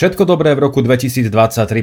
[0.00, 1.28] Všetko dobré v roku 2023,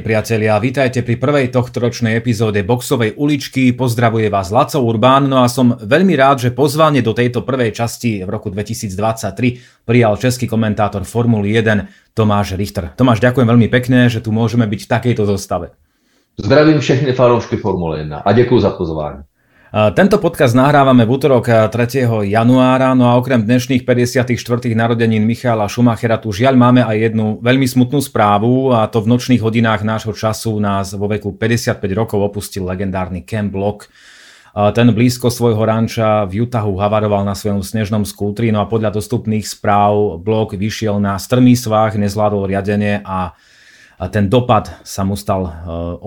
[0.02, 0.58] priatelia.
[0.58, 3.70] Vítajte pri prvej tohtoročnej epizóde Boxovej uličky.
[3.70, 5.30] Pozdravuje vás Laco Urbán.
[5.30, 10.18] No a som veľmi rád, že pozvanie do tejto prvej časti v roku 2023 prijal
[10.18, 12.90] český komentátor Formuly 1 Tomáš Richter.
[12.98, 15.78] Tomáš, ďakujem veľmi pekne, že tu môžeme byť v takejto zostave.
[16.42, 19.27] Zdravím všechny fanoušky Formuly 1 a děkuji za pozvání.
[19.68, 22.08] Tento podcast nahrávame v útorok 3.
[22.24, 24.32] januára, no a okrem dnešných 54.
[24.72, 29.44] narodenín Michala Schumachera tu žiaľ máme aj jednu veľmi smutnú správu a to v nočných
[29.44, 33.92] hodinách nášho času nás vo veku 55 rokov opustil legendárny Ken Block.
[34.56, 39.44] Ten blízko svojho ranča v Utahu havaroval na svojom snežnom skútri, no a podľa dostupných
[39.44, 43.36] správ Block vyšiel na strmý svah, nezvládol riadenie a
[44.06, 45.50] ten dopad sa mu stal e,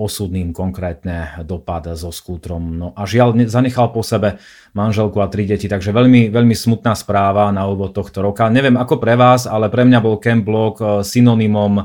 [0.00, 2.80] osudným, konkrétne dopad so skútrom.
[2.80, 4.40] No a žiaľ, zanechal po sebe
[4.72, 8.48] manželku a tri deti, takže veľmi, veľmi smutná správa na úvod tohto roka.
[8.48, 11.84] Neviem ako pre vás, ale pre mňa bol Camp Block e, synonymom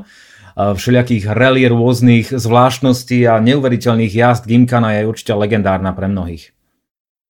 [0.56, 4.48] všelijakých rally rôznych zvláštností a neuveriteľných jazd.
[4.48, 6.56] Gimkana je určitě legendárna pre mnohých.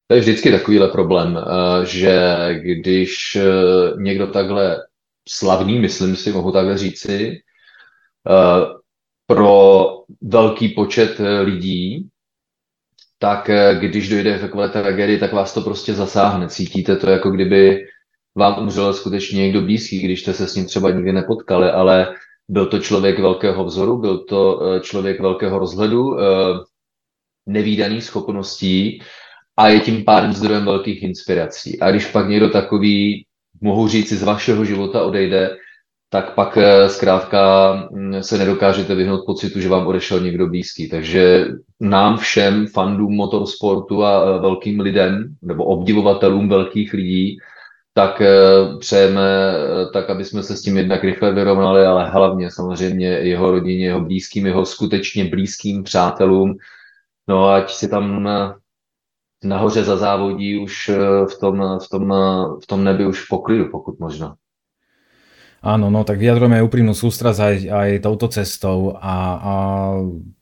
[0.08, 1.38] To je vždycky takovýhle problém,
[1.84, 3.38] že když
[3.98, 4.76] někdo takhle
[5.28, 7.47] slavný, myslím si, mohu takhle říci, Eh,
[9.26, 9.88] pro
[10.22, 12.08] velký počet eh, lidí,
[13.18, 16.48] tak eh, když dojde k takové tragédii, tak vás to prostě zasáhne.
[16.48, 17.86] Cítíte to, jako kdyby
[18.36, 22.14] vám umřel skutečně někdo blízký, když jste se s ním třeba nikdy nepotkali, ale
[22.48, 26.16] byl to člověk velkého vzoru, byl to člověk velkého rozhledu,
[27.46, 29.02] nevýdaných schopností
[29.56, 31.80] a je tím pádem zdrojem velkých inspirací.
[31.80, 33.26] A když pak někdo takový,
[33.60, 35.56] mohu říct, z vašeho života odejde,
[36.10, 40.88] tak pak eh, zkrátka mm, se nedokážete vyhnout pocitu, že vám odešel někdo blízký.
[40.88, 41.46] Takže
[41.80, 47.38] nám všem, fandům motorsportu a eh, velkým lidem, nebo obdivovatelům velkých lidí,
[47.94, 48.30] tak eh,
[48.78, 49.22] přejeme
[49.92, 54.00] tak, aby jsme se s tím jednak rychle vyrovnali, ale hlavně samozřejmě jeho rodině, jeho
[54.00, 56.56] blízkým, jeho skutečně blízkým přátelům.
[57.28, 58.28] No ať si tam
[59.44, 60.90] nahoře za závodí už
[61.32, 62.14] v tom, v tom,
[62.62, 64.34] v tom nebi už poklidu, pokud možno.
[65.58, 69.54] Áno, no tak vyjadrujeme úprimnú sústrasť aj, aj touto cestou a, a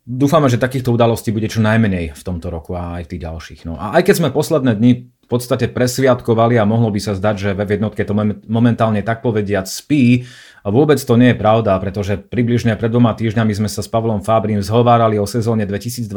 [0.04, 3.60] dúfame, že takýchto udalostí bude čo najmenej v tomto roku a aj v tých ďalších.
[3.64, 4.92] No a aj keď sme posledné dni
[5.26, 8.14] v podstate presviatkovali a mohlo by sa zdať, že ve jednotke to
[8.46, 10.22] momentálne tak povediať spí,
[10.66, 14.18] a vôbec to nie je pravda, pretože približne pred dvoma týždňami sme sa s Pavlom
[14.18, 16.10] Fábrim zhovárali o sezóne 2022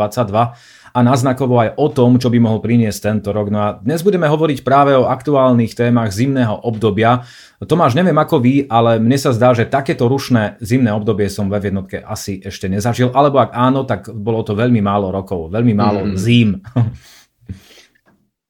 [0.89, 3.53] a naznakovo aj o tom, čo by mohol priniesť tento rok.
[3.53, 7.29] No a dnes budeme hovoriť práve o aktuálnych témach zimného obdobia.
[7.61, 11.61] Tomáš, neviem ako vy, ale mne sa zdá, že takéto rušné zimné obdobie som ve
[11.61, 16.09] jednotke asi ešte nezažil, alebo ak áno, tak bolo to veľmi málo rokov, veľmi málo
[16.09, 16.17] mm.
[16.17, 16.57] zím.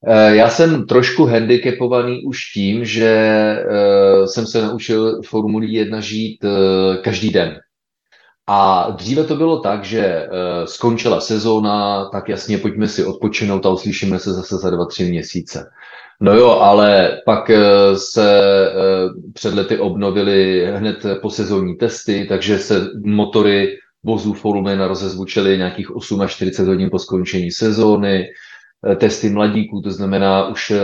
[0.08, 6.44] Eh, já jsem trošku handicapovaný už tím, že eh, jsem se naučil Formuli 1 žít
[6.44, 7.60] eh, každý den.
[8.52, 10.28] A dříve to bylo tak, že
[10.66, 15.70] skončila sezóna, tak jasně pojďme si odpočinout a uslyšíme se zase za dva, tři měsíce.
[16.22, 17.52] No jo, ale pak
[17.94, 18.42] se
[19.34, 26.22] před lety obnovily hned po sezónní testy, takže se motory vozů Formule rozezvučily nějakých 8
[26.22, 28.26] až 40 hodin po skončení sezóny.
[28.88, 30.80] Eh, testy mladíků, to znamená už eh,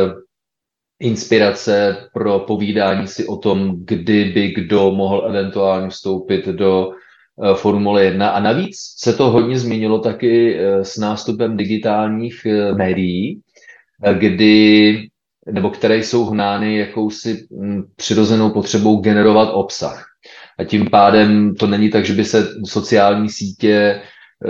[1.00, 8.29] inspirace pro povídání si o tom, kdyby kdo mohl eventuálně vstoupit do eh, Formule 1.
[8.29, 12.47] A navíc se to hodně změnilo taky s nástupem digitálních
[12.78, 13.41] médií,
[14.19, 15.07] kdy
[15.51, 20.05] nebo které jsou hnány jakousi hm, přirozenou potřebou generovat obsah.
[20.59, 24.01] A tím pádem to není tak, že by se sociální sítě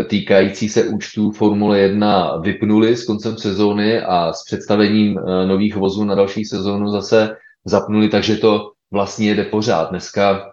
[0.07, 6.03] týkající se účtů Formule 1 vypnuli s koncem sezóny a s představením eh, nových vozů
[6.03, 9.89] na další sezónu zase zapnuli, takže to vlastně jede pořád.
[9.89, 10.51] Dneska,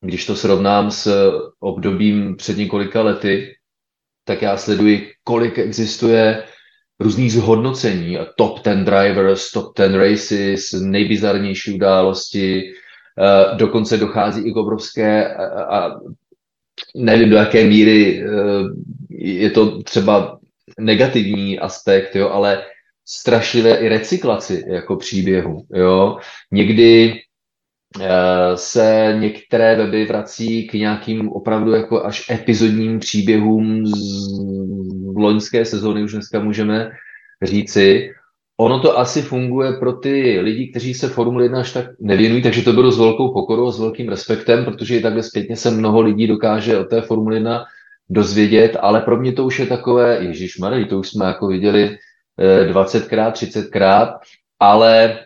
[0.00, 3.54] když to srovnám s obdobím před několika lety,
[4.24, 6.44] tak já sleduji, kolik existuje
[7.00, 14.56] různých zhodnocení, top 10 drivers, top 10 races, nejbizarnější události, eh, dokonce dochází i k
[14.56, 15.34] obrovské
[15.70, 16.00] a
[16.96, 18.28] nevím do jaké míry eh,
[19.10, 20.38] je to třeba
[20.80, 22.62] negativní aspekt, jo, ale
[23.06, 25.66] strašlivé i recyklaci jako příběhu.
[25.74, 26.18] Jo.
[26.50, 27.14] Někdy
[28.00, 33.96] eh, se některé weby vrací k nějakým opravdu jako až epizodním příběhům z
[35.16, 36.90] loňské sezóny, už dneska můžeme
[37.42, 38.10] říci,
[38.60, 42.62] Ono to asi funguje pro ty lidi, kteří se Formule 1 až tak nevěnují, takže
[42.62, 46.00] to bylo s velkou pokorou a s velkým respektem, protože i takhle zpětně se mnoho
[46.00, 47.64] lidí dokáže o té Formule 1
[48.10, 51.98] dozvědět, ale pro mě to už je takové, Ježíš Marej, to už jsme jako viděli
[52.72, 54.18] 20krát, eh, 30krát,
[54.60, 55.18] ale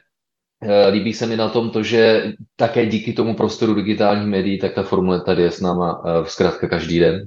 [0.65, 4.83] líbí se mi na tom to, že také díky tomu prostoru digitálních médií, tak ta
[4.83, 7.23] formule tady je s náma eh, zkrátka každý den.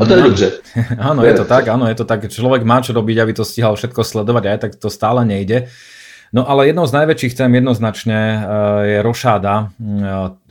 [0.00, 0.28] A to je mhm.
[0.28, 0.52] dobře.
[0.98, 2.26] Áno, je to tak, áno, je to tak.
[2.28, 5.70] Človek má čo robiť, aby to stihal všetko sledovať, aj tak to stále nejde.
[6.34, 8.42] No ale jednou z najväčších tém jednoznačne eh,
[8.82, 9.70] je rošáda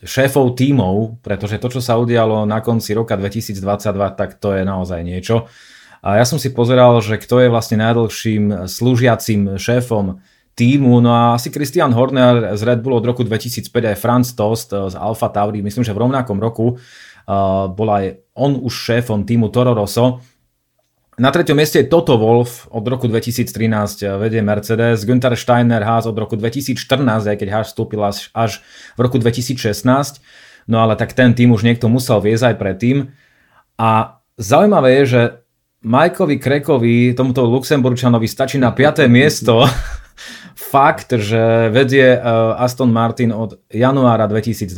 [0.04, 3.60] šéfov tímov, pretože to, čo sa udialo na konci roka 2022,
[4.16, 5.52] tak to je naozaj niečo.
[6.04, 11.02] A ja som si pozeral, že kto je vlastne najdlhším slúžiacim šéfom týmu.
[11.02, 14.96] No a asi Christian Horner z Red Bull od roku 2005 aj Franz Tost z
[14.98, 19.74] Alfa Tauri, myslím, že v rovnakom roku uh, bol aj on už šéfom týmu Toro
[19.74, 20.22] Rosso.
[21.14, 26.18] Na treťom mieste je Toto Wolf od roku 2013 vedie Mercedes, Günther Steiner Haas od
[26.18, 28.66] roku 2014, aj keď Haas vstúpil až, až
[28.98, 29.62] v roku 2016.
[30.66, 33.14] No ale tak ten tým už niekto musel viesť aj predtým.
[33.78, 35.22] A zaujímavé je, že
[35.86, 39.06] Majkovi Krekovi, tomuto Luxemburčanovi stačí na 5.
[39.06, 39.62] miesto
[40.74, 42.22] fakt, že vedie eh,
[42.58, 44.74] Aston Martin od januára 2022,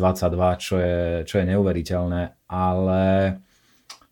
[0.60, 3.04] čo je, čo je neuveriteľné, ale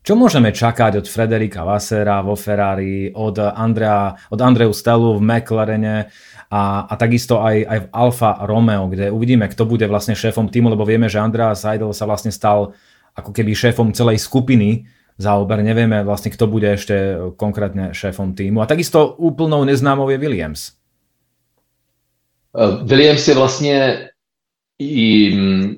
[0.04, 6.12] čo môžeme čakať od Frederika Vassera vo Ferrari, od, Andrea, od Andreu Stellu v McLarene
[6.52, 10.72] a, a takisto aj, aj v Alfa Romeo, kde uvidíme, kto bude vlastne šéfom týmu,
[10.72, 12.76] lebo vieme, že Andrea Seidel sa vlastne stal
[13.16, 14.84] ako keby šéfom celej skupiny
[15.16, 15.64] záober.
[15.64, 18.60] Nevieme vlastne, kto bude ešte konkrétne šéfom týmu.
[18.60, 20.83] A takisto úplnou neznámou je Williams.
[22.58, 24.08] Eh, Williams je vlastně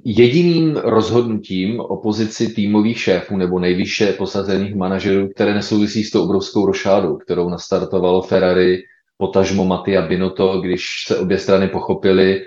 [0.04, 6.66] jediným rozhodnutím o pozici týmových šéfů nebo nejvyšše posazených manažerů, které nesouvisí s tou obrovskou
[6.66, 8.82] rošádou, kterou nastartovalo Ferrari,
[9.16, 12.44] potažmo Mattia Binotto, když se obě strany pochopili,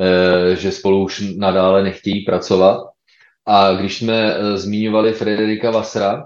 [0.00, 2.80] eh, že spolu už nadále nechtějí pracovat.
[3.46, 6.24] A když jsme eh, zmiňovali Frederika Vasra,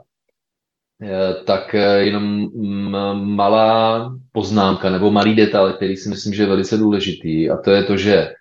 [1.45, 2.49] tak eh, jenom
[3.37, 7.83] malá poznámka nebo malý detail, který si myslím, že je velice důležitý a to je
[7.83, 8.33] to, že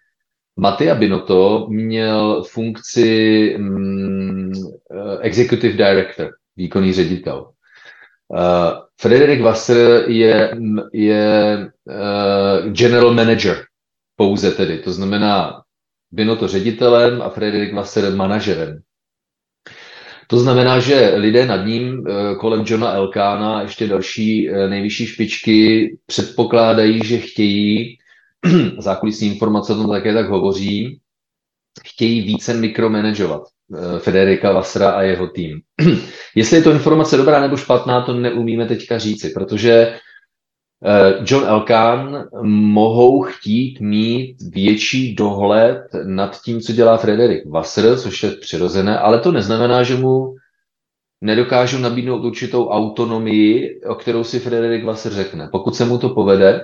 [0.60, 4.52] Mattia Binotto měl funkci um,
[5.22, 7.52] executive director, výkonný ředitel.
[8.28, 8.40] Uh,
[9.02, 10.52] Frederik Wasser je,
[10.94, 13.58] je uh, general manager
[14.16, 15.62] pouze tedy, to znamená
[16.12, 18.82] Binotto ředitelem a Frederik Wasser manažerem.
[20.28, 25.98] To znamená, že lidé nad ním eh, kolem Johna Elkána, ještě další eh, nejvyšší špičky,
[26.06, 27.98] předpokládají, že chtějí,
[28.78, 31.00] zákulisní informace o tom také tak hovoří,
[31.86, 33.42] chtějí více mikromanagovat
[33.76, 35.62] eh, Federika Vasra a jeho tým.
[36.36, 40.00] Jestli je to informace dobrá nebo špatná, to neumíme teďka říci, protože
[41.26, 48.32] John Elkan mohou chtít mít větší dohled nad tím, co dělá Frederik Wasser, což je
[48.32, 50.36] přirozené, ale to neznamená, že mu
[51.22, 55.50] nedokážu nabídnout určitou autonomii, o kterou si Frederik Wasser řekne.
[55.52, 56.62] Pokud se mu to povede,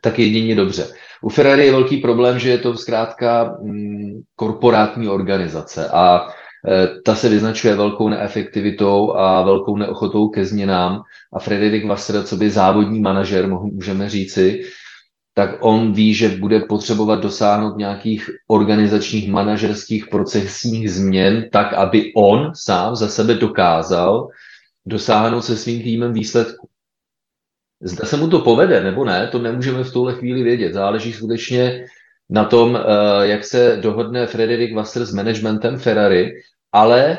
[0.00, 0.86] tak jedině dobře.
[1.22, 6.43] U Ferrari je velký problém, že je to zkrátka mm, korporátní organizace a Eh,
[7.04, 11.02] ta se vyznačuje velkou neefektivitou a velkou neochotou ke změnám
[11.32, 14.64] a Frederik Wasser, co by závodní manažer, můžeme říci,
[15.34, 22.52] tak on ví, že bude potřebovat dosáhnout nějakých organizačních manažerských procesních změn, tak aby on
[22.54, 24.28] sám za sebe dokázal
[24.86, 26.68] dosáhnout se svým týmem výsledku.
[27.82, 30.72] Zda se mu to povede nebo ne, to nemůžeme v tuhle chvíli vědět.
[30.72, 31.84] Záleží skutečně
[32.30, 36.32] na tom, eh, jak se dohodne Frederik Wasser s managementem Ferrari
[36.74, 37.18] ale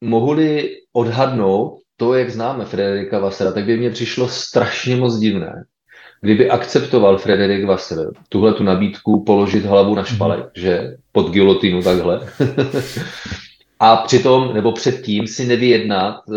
[0.00, 5.64] mohli odhadnout to, jak známe Frederika Vassera, tak by mě přišlo strašně moc divné,
[6.20, 10.50] kdyby akceptoval Frederik Vasser tuhle tu nabídku položit hlavu na špalek, mm.
[10.54, 12.28] že pod gilotinu takhle.
[13.80, 16.36] a přitom, nebo předtím si nevyjednat, uh,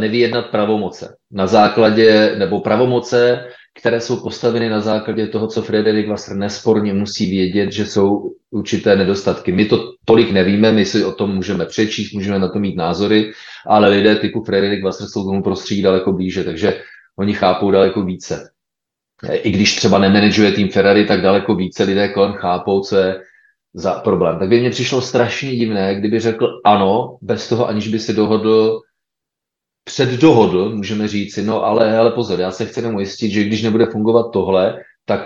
[0.00, 1.16] nevyjednat pravomoce.
[1.32, 3.44] Na základě, nebo pravomoce,
[3.80, 8.96] které jsou postaveny na základě toho, co Frederik Wasser nesporně musí vědět, že jsou určité
[8.96, 9.52] nedostatky.
[9.52, 13.32] My to tolik nevíme, my si o tom můžeme přečíst, můžeme na to mít názory,
[13.66, 16.80] ale lidé typu Frederik Wasser jsou tomu prostředí daleko blíže, takže
[17.18, 18.50] oni chápou daleko více.
[19.32, 23.20] I když třeba nemanaguje tým Ferrari, tak daleko více lidé kolem chápou, co je
[23.74, 24.38] za problém.
[24.38, 28.80] Tak by mně přišlo strašně divné, kdyby řekl ano, bez toho, aniž by si dohodl
[29.88, 33.86] předdohodl, můžeme říci, no ale, ale pozor, já se chci jenom ujistit, že když nebude
[33.86, 35.20] fungovat tohle, tak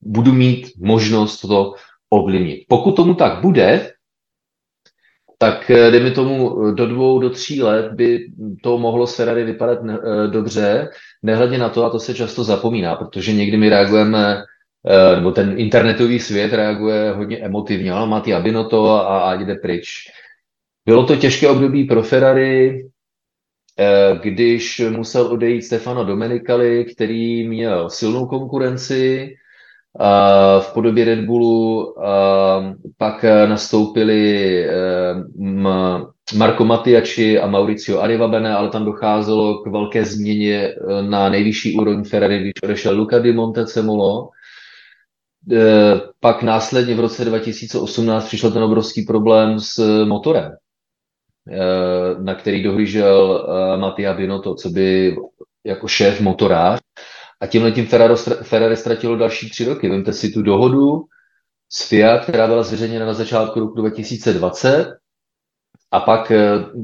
[0.00, 1.74] budu mít možnost to
[2.10, 2.64] ovlivnit.
[2.68, 3.92] Pokud tomu tak bude,
[5.38, 8.28] tak eh, dejme tomu do dvou, do tří let by
[8.62, 10.88] to mohlo s Ferrari vypadat ne, eh, dobře,
[11.22, 14.42] nehledě na to, a to se často zapomíná, protože někdy my reagujeme,
[14.86, 19.54] eh, nebo ten internetový svět reaguje hodně emotivně, ale má ty Abinoto a, a jde
[19.54, 20.12] pryč.
[20.86, 22.86] Bylo to těžké období pro Ferrari,
[24.22, 29.34] když musel odejít Stefano Domenicali, který měl silnou konkurenci
[30.60, 31.94] v podobě Red Bullu,
[32.96, 34.66] pak nastoupili
[36.36, 40.74] Marco Matiaci a Mauricio Arrivabene, ale tam docházelo k velké změně
[41.08, 44.28] na nejvyšší úroveň Ferrari, když odešel Luca Di Montecemolo,
[45.52, 50.56] Eh, pak následně v roce 2018 přišel ten obrovský problém s motorem, eh,
[52.18, 55.16] na který dohlížel eh, Mattia Binotto, co by
[55.64, 56.80] jako šéf motorář.
[57.40, 57.86] A tímhle tím
[58.42, 59.88] Ferrari ztratilo další tři roky.
[59.88, 61.04] Vemte si tu dohodu
[61.68, 64.96] s Fiat, která byla zveřejněna na začátku roku 2020,
[65.90, 66.32] a pak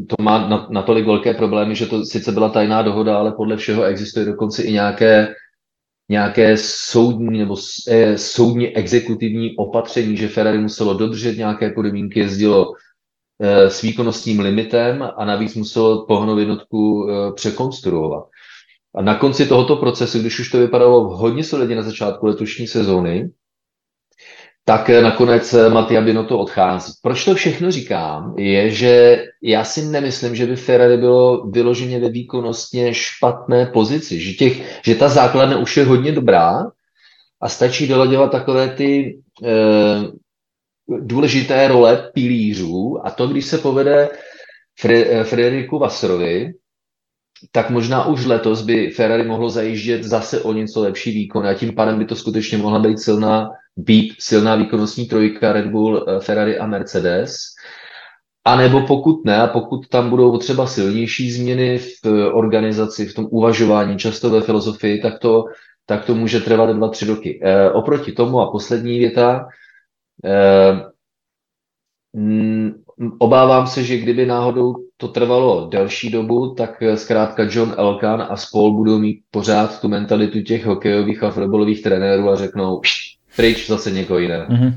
[0.09, 4.27] to má natolik velké problémy, že to sice byla tajná dohoda, ale podle všeho existuje
[4.27, 5.35] dokonce i nějaké
[6.09, 7.57] nějaké soudní nebo
[7.89, 12.92] eh, soudně exekutivní opatření, že Ferrari muselo dodržet nějaké podmínky, jezdilo eh,
[13.47, 18.25] s výkonnostním limitem a navíc muselo pohnou jednotku eh, překonstruovat.
[18.95, 23.31] A na konci tohoto procesu, když už to vypadalo hodně solidně na začátku letošní sezóny,
[24.65, 26.93] tak nakonec Mattia Binotto odchází.
[27.03, 32.09] Proč to všechno říkám, je, že já si nemyslím, že by Ferrari bylo vyloženě ve
[32.09, 36.63] výkonnostně špatné pozici, že, těch, že ta základna už je hodně dobrá
[37.41, 39.53] a stačí doladělat takové ty e,
[40.89, 44.09] důležité role pilířů a to, když se povede
[44.81, 46.53] Fre, Frederiku Vasrovi,
[47.53, 51.75] tak možná už letos by Ferrari mohlo zajíždět zase o něco lepší výkon a tím
[51.75, 56.59] pádem by to skutečně mohla být silná být silná výkonnostní trojka Red Bull, eh, Ferrari
[56.59, 57.37] a Mercedes.
[58.45, 63.27] A nebo pokud ne, a pokud tam budou třeba silnější změny v organizaci, v tom
[63.31, 65.45] uvažování, často ve filozofii, tak to,
[65.87, 67.41] tak to může trvat dva, tři roky.
[67.43, 69.47] E, oproti tomu a poslední věta,
[73.19, 78.73] obávám se, že kdyby náhodou to trvalo delší dobu, tak zkrátka John Elkan a spol
[78.73, 82.81] budou mít pořád tu mentalitu těch hokejových a fotbalových trenérů a řeknou,
[83.37, 84.47] pryč zase někoho jiného.
[84.47, 84.73] Mm-hmm.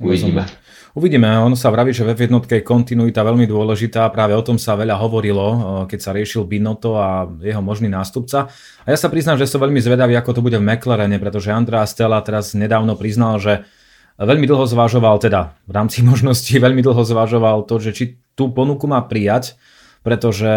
[0.00, 0.46] Uvidíme.
[0.94, 4.74] Uvidíme, on sa vraví, že v jednotke je kontinuita veľmi dôležitá, práve o tom sa
[4.74, 5.46] veľa hovorilo,
[5.86, 8.50] keď sa riešil Binotto a jeho možný nástupca.
[8.82, 11.86] A ja sa priznám, že som veľmi zvedavý, ako to bude v McLarene, pretože Andrea
[11.86, 13.62] Stella teraz nedávno priznal, že
[14.26, 18.86] veľmi dlho zvažoval, teda v rámci možností veľmi dlho zvažoval to, že či tú ponuku
[18.90, 19.58] má prijať,
[20.02, 20.50] pretože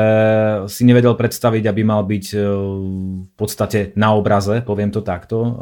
[0.70, 2.26] si nevedel predstaviť, aby mal byť
[3.26, 5.58] v podstate na obraze, poviem to takto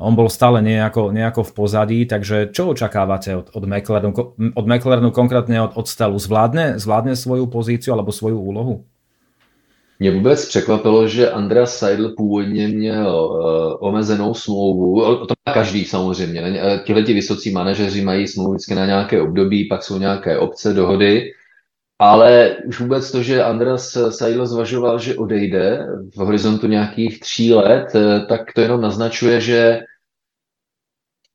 [0.00, 4.12] on bol stále nejako, nejako v pozadí, takže čo očakávate od, od, McLarenu,
[4.56, 6.18] od McLarenu konkrétně od, od Stelu?
[6.18, 8.88] Zvládne, zvládne svoju pozíciu alebo svoju úlohu?
[10.00, 15.16] Mě vůbec překvapilo, že Andrea Seidl původně měl uh, omezenou smlouvu.
[15.26, 16.40] To má každý samozřejmě.
[16.40, 20.74] Eh, tihle ti vysocí manažeři mají smlouvu vždycky na nějaké období, pak jsou nějaké obce,
[20.74, 21.32] dohody.
[21.98, 27.86] Ale už vůbec to, že Andreas Seidl zvažoval, že odejde v horizontu nějakých tří let,
[27.94, 29.80] eh, tak to jenom naznačuje, že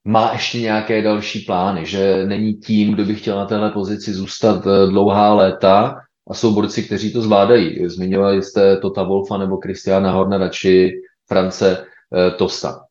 [0.07, 4.67] má ještě nějaké další plány, že není tím, kdo by chtěl na téhle pozici zůstat
[4.89, 7.89] dlouhá léta a jsou borci, kteří to zvládají.
[7.89, 10.91] Zmiňovali jste Tota Wolfa nebo Kristiana Hornera či
[11.27, 12.86] France eh, Tosta.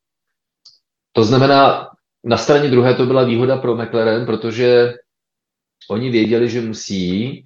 [1.13, 1.89] To znamená,
[2.25, 4.95] na straně druhé to byla výhoda pro McLaren, protože
[5.91, 7.45] oni věděli, že musí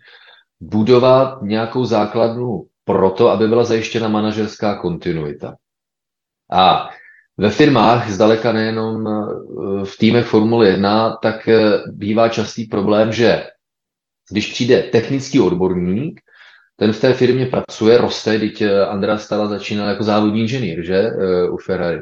[0.61, 5.57] budovat nějakou základnu proto, aby byla zajištěna manažerská kontinuita.
[6.53, 6.89] A
[7.37, 9.21] ve firmách, zdaleka nejenom eh,
[9.85, 13.47] v týmech Formule 1, tak eh, bývá častý problém, že
[14.31, 16.21] když přijde technický odborník,
[16.77, 21.11] ten v té firmě pracuje, roste, teď eh, Andrea Stala začínal jako závodní inženýr, že,
[21.51, 22.01] u Ferrari.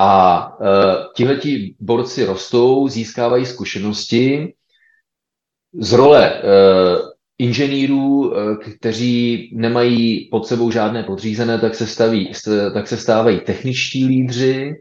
[0.00, 0.50] A
[1.16, 4.54] tihleti borci rostou, získávají zkušenosti
[5.80, 6.42] z role
[7.38, 12.32] inženýrů, eh, kteří nemají pod sebou žádné podřízené, tak se, staví,
[12.74, 14.74] tak se stávají techničtí lídři,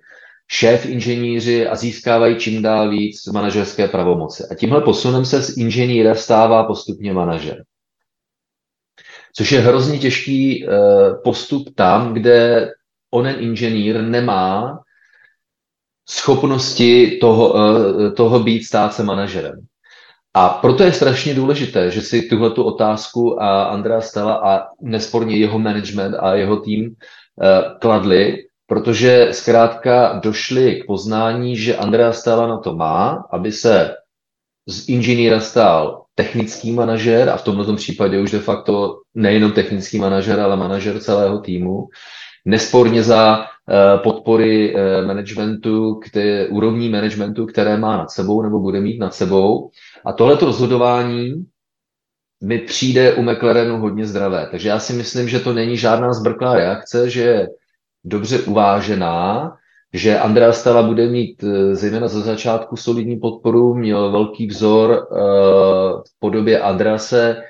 [0.48, 4.44] šéf inženýři a získávají čím dál víc manažerské pravomoci.
[4.52, 7.64] A tímhle posunem se z inženýra stává postupně manažer.
[9.34, 10.70] Což je hrozně těžký eh,
[11.24, 12.72] postup tam, kde
[13.12, 14.80] onen inženýr nemá
[16.10, 19.68] schopnosti toho, eh, toho být stát se manažerem.
[20.34, 25.38] A proto je strašně důležité, že si tuhle tu otázku a Andrea Stella a nesporně
[25.38, 32.48] jeho management a jeho tým uh, kladli, protože zkrátka došli k poznání, že Andrea Stella
[32.48, 33.96] na to má, aby se
[34.68, 40.40] z inženýra stal technický manažer a v tomto případě už de facto nejenom technický manažer,
[40.40, 41.88] ale manažer celého týmu.
[42.46, 48.82] Nesporně za uh, podpory uh, managementu, které, úrovní managementu, které má nad sebou nebo bude
[48.82, 49.70] mít nad sebou.
[50.06, 51.46] A tohleto rozhodování
[52.44, 54.48] mi přijde u McLarenu hodně zdravé.
[54.52, 57.48] Takže já si myslím, že to není žádná zbrklá reakce, že
[58.08, 59.52] dobře uvážená,
[59.94, 65.18] že Andrea Stella bude mít eh, zejména za začátku solidní podporu, měl velký vzor uh,
[66.02, 67.44] v podobě Andrase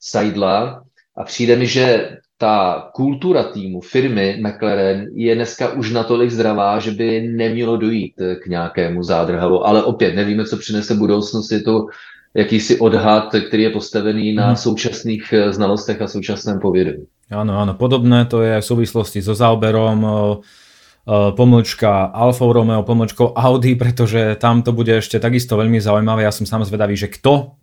[0.00, 0.84] Seidla
[1.16, 6.90] a přijde mi, že ta kultura týmu, firmy McLaren je dneska už natolik zdravá, že
[6.90, 9.66] by nemělo dojít k nějakému zádrhalu.
[9.66, 11.50] Ale opět nevíme, co přinese budoucnost.
[11.50, 11.86] Je to
[12.34, 14.56] jakýsi odhad, který je postavený na hmm.
[14.56, 17.06] současných eh, znalostech a současném povědomí.
[17.32, 20.00] Áno, áno, podobné to je v súvislosti so záoberom
[21.08, 26.24] pomlčka Alfa Romeo, pomlčkou Audi, pretože tam to bude ešte takisto veľmi zaujímavé.
[26.24, 27.60] Ja som sám zvedavý, že kto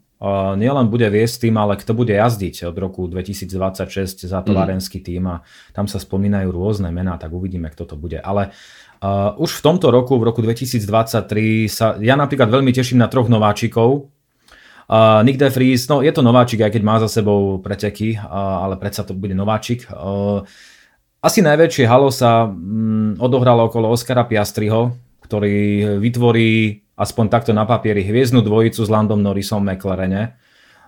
[0.54, 5.42] nielen bude viesť tým, ale kto bude jazdiť od roku 2026 za továrenský tým a
[5.74, 8.22] tam sa spomínajú rôzne mená, tak uvidíme, kto to bude.
[8.22, 8.54] Ale
[9.02, 13.34] uh, už v tomto roku, v roku 2023, sa ja napríklad veľmi teším na troch
[13.34, 14.11] nováčikov,
[14.90, 18.66] Uh, Nick De Vries, no je to nováčik, aj keď má za sebou preteky, uh,
[18.66, 19.90] ale predsa to bude nováčik.
[19.92, 20.46] Uh,
[21.22, 28.04] asi najväčšie halo sa um, odohralo okolo Oscara Piastriho, ktorý vytvorí aspoň takto na papieri
[28.04, 30.24] hviezdnu dvojicu s Landom Norrisom v McLarene.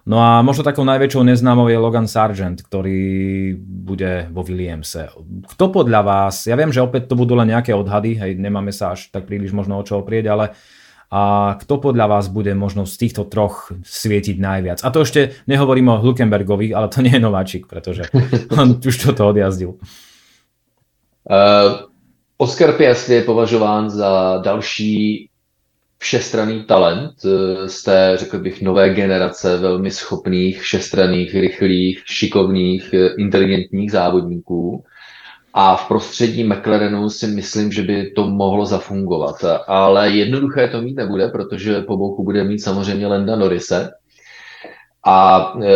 [0.04, 5.08] No a možno takou najväčšou neznámou je Logan Sargent, ktorý bude vo Williamse.
[5.56, 9.00] Kto podľa vás, ja viem, že opäť to budú len nejaké odhady, hej, nemáme sa
[9.00, 10.52] až tak príliš možno o čo oprieť, ale
[11.14, 14.82] a kto podľa vás bude možno z týchto troch svietiť najviac?
[14.82, 18.10] A to ešte nehovorím o Hülkenbergovi, ale to nie je nováčik, pretože
[18.58, 19.78] on už toto odjazdil.
[21.30, 21.86] Uh,
[22.42, 25.30] Oscar Piastri je považován za další
[26.04, 33.08] všestranný talent eh, z té, řekl bych, nové generace velmi schopných, všestranných, rychlých, šikovných, eh,
[33.18, 34.84] inteligentních závodníků.
[35.54, 39.36] A v prostředí McLarenu si myslím, že by to mohlo zafungovat.
[39.68, 43.92] Ale jednoduché to mít nebude, protože po boku bude mít samozřejmě Lenda Norise.
[45.06, 45.70] A e,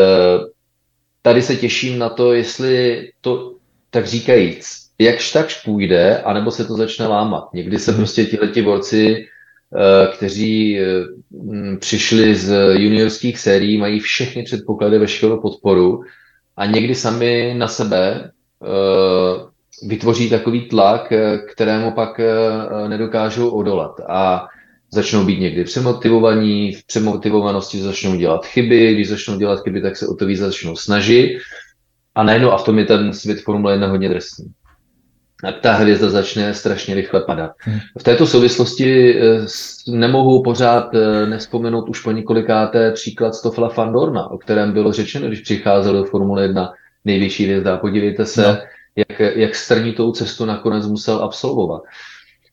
[1.22, 3.56] tady se těším na to, jestli to,
[3.90, 7.54] tak říkajíc, jakž takž půjde, anebo se to začne lámat.
[7.54, 8.00] Někdy se mhm.
[8.00, 9.26] prostě tihleti borci, e,
[10.16, 10.86] kteří e,
[11.80, 16.02] přišli z juniorských sérií, mají všechny předpoklady, veškerou podporu
[16.58, 18.32] a někdy sami na sebe
[19.84, 24.00] vytvoří takový tlak, eh, kterému pak eh, nedokážou odolat.
[24.10, 24.48] A
[24.92, 30.08] začnou být někdy přemotivovaní, v přemotivovanosti začnou dělat chyby, když začnou dělat chyby, tak se
[30.08, 31.40] o to víc začnou snažit.
[32.16, 34.46] A najednou, a v tom je ten svět Formule 1 hodně drsný.
[35.44, 37.52] A ta hvězda začne strašně rychle padat.
[37.60, 37.80] Hmm.
[38.00, 39.46] V této souvislosti eh,
[39.88, 40.90] nemohu pořád
[41.26, 46.44] nespomenout už po několikáté příklad Stofla Fandorna, o kterém bylo řečeno, když přicházel do Formule
[46.44, 46.72] 1
[47.06, 47.78] největší hvězda.
[47.78, 48.58] Podívejte se, no
[48.98, 51.82] jak, jak strnitou cestu nakonec musel absolvovat.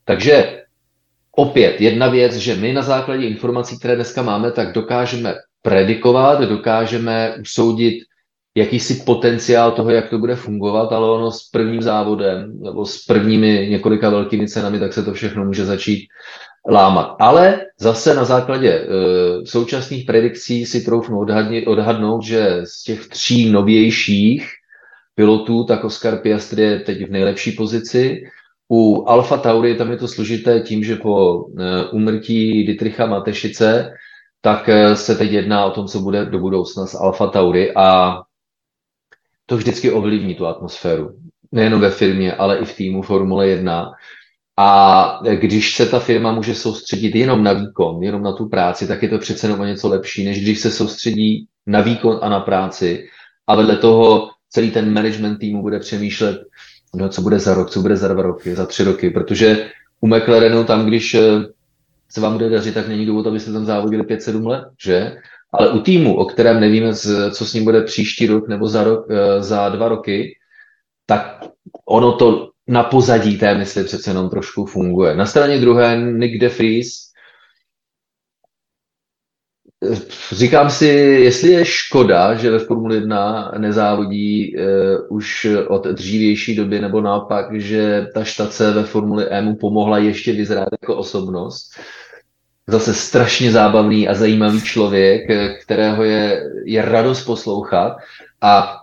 [0.04, 0.62] Takže
[1.37, 7.37] opět jedna věc, že my na základě informací, které dneska máme, tak dokážeme predikovat, dokážeme
[7.40, 7.94] usoudit
[8.54, 13.66] jakýsi potenciál toho, jak to bude fungovat, ale ono s prvním závodem nebo s prvními
[13.70, 16.07] několika velkými cenami, tak se to všechno může začít
[16.70, 17.16] lámat.
[17.20, 18.87] Ale zase na základě e,
[19.46, 24.50] současných predikcí si troufnu odhadnout, odhadnout, že z těch tří novějších
[25.14, 28.22] pilotů, tak Oscar Piastri je teď v nejlepší pozici.
[28.72, 31.44] U Alfa Tauri tam je to složité tím, že po
[31.92, 33.92] umrtí eh, Dietricha Matešice,
[34.40, 38.20] tak eh, se teď jedná o tom, co bude do budoucna s Alfa Tauri a
[39.46, 41.11] to vždycky ovlivní tu atmosféru.
[41.53, 43.90] Nejenom ve firmě, ale i v týmu Formule 1.
[44.57, 49.03] A když se ta firma může soustředit jenom na výkon, jenom na tu práci, tak
[49.03, 53.09] je to přece jenom něco lepší, než když se soustředí na výkon a na práci
[53.46, 56.43] a vedle toho celý ten management týmu bude přemýšlet,
[56.95, 60.07] no, co bude za rok, co bude za dva roky, za tři roky, protože u
[60.07, 61.21] McLarenu tam, když eh,
[62.09, 65.17] se vám bude dařit, tak není důvod, abyste tam závodili 5-7 let, že?
[65.53, 66.95] Ale u týmu, o kterém nevíme,
[67.31, 70.37] co s ním bude příští rok nebo za, rok, eh, za dva roky,
[71.07, 71.45] tak
[71.87, 75.17] ono to na pozadí té mysli přece jenom trošku funguje.
[75.17, 77.11] Na straně druhé Nick de Vries
[80.33, 86.81] Říkám si, jestli je škoda, že ve Formule 1 nezávodí uh, už od dřívější doby,
[86.81, 91.70] nebo naopak, že ta štace ve Formuli E mu pomohla ještě vyzrát jako osobnost.
[92.66, 95.23] Zase strašně zábavný a zajímavý člověk,
[95.62, 97.97] kterého je, je radost poslouchat.
[98.40, 98.77] A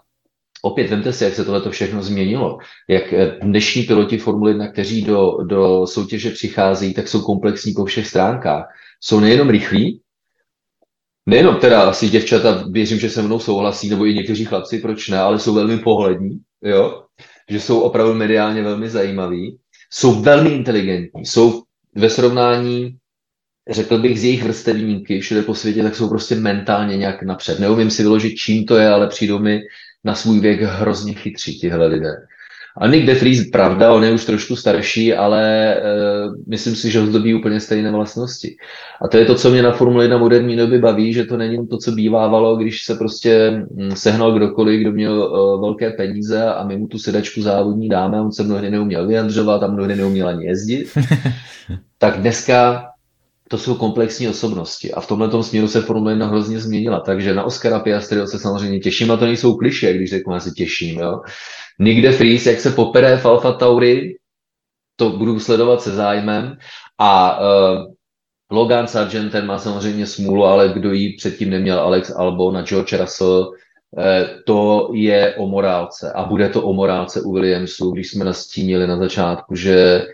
[0.62, 2.58] opět vemte si, jak se tohle všechno změnilo.
[2.88, 3.04] Jak
[3.42, 8.66] dnešní piloti Formule 1, kteří do, do soutěže přichází, tak jsou komplexní po všech stránkách.
[9.00, 10.01] Jsou nejenom rychlí,
[11.26, 15.20] nejenom teda asi děvčata, věřím, že se mnou souhlasí, nebo i někteří chlapci, proč ne,
[15.20, 17.04] ale jsou velmi pohlední, jo?
[17.50, 19.58] že jsou opravdu mediálně velmi zajímaví,
[19.94, 21.64] jsou velmi inteligentní, jsou
[21.96, 22.98] ve srovnání
[23.70, 27.60] řekl bych, z jejich vrstevníky všude po světě, tak jsou prostě mentálně nějak napřed.
[27.60, 29.62] Neumím si vyložit, čím to je, ale přijdou mi
[30.04, 32.14] na svůj věk hrozně chytří tihle lidé.
[32.78, 37.06] A Nick DeFries, pravda, on je už trošku starší, ale uh, myslím si, že ho
[37.06, 38.56] zdobí úplně stejné vlastnosti.
[39.02, 41.68] A to je to, co mě na Formule 1 moderní doby baví, že to není
[41.68, 46.64] to, co bývávalo, když se prostě hm, sehnal kdokoliv, kdo měl uh, velké peníze a
[46.64, 50.28] my mu tu sedačku závodní dáme, a on se mnohdy neuměl vyjadřovat a mnohdy neuměl
[50.28, 50.88] ani jezdit.
[51.98, 52.88] tak dneska
[53.52, 57.44] to jsou komplexní osobnosti a v tomhle směru se Formule 1 hrozně změnila, takže na
[57.44, 61.22] Oscara Piastriho se samozřejmě těším a to nejsou kliše, když řeknu, já se těším, jo.
[61.82, 64.16] Nikde Freeze, jak se popere v Alfa Tauri,
[64.96, 66.58] to budu sledovat se zájmem.
[66.98, 67.94] A uh,
[68.52, 72.94] Logan Sargent, ten má samozřejmě smůlu, ale kdo jí předtím neměl, Alex Albon a George
[72.94, 73.52] Russell,
[73.98, 76.12] eh, to je o morálce.
[76.12, 80.06] A bude to o morálce u Williamsu, když jsme nastínili na začátku, že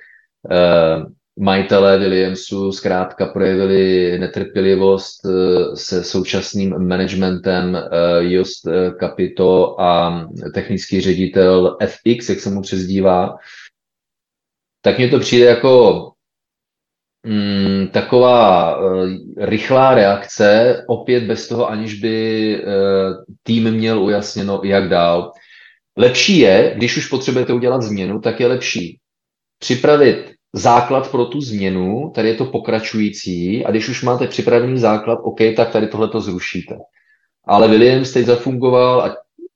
[0.51, 1.05] eh,
[1.39, 8.67] majitelé Williamsu zkrátka projevili netrpělivost eh, se současným managementem eh, Just
[8.99, 10.21] Capito a
[10.53, 13.37] technický ředitel FX, jak se mu přezdívá,
[14.81, 16.11] tak mně to přijde jako
[17.23, 24.89] mm, taková uh, rychlá reakce, opět bez toho, aniž by uh, tým měl ujasněno, jak
[24.89, 25.31] dál.
[25.97, 28.99] Lepší je, když už potřebujete udělat změnu, tak je lepší
[29.59, 35.19] připravit základ pro tu změnu, tady je to pokračující a když už máte připravený základ,
[35.23, 36.77] OK, tak tady tohle to zrušíte.
[37.45, 39.15] Ale Williams teď zafungoval a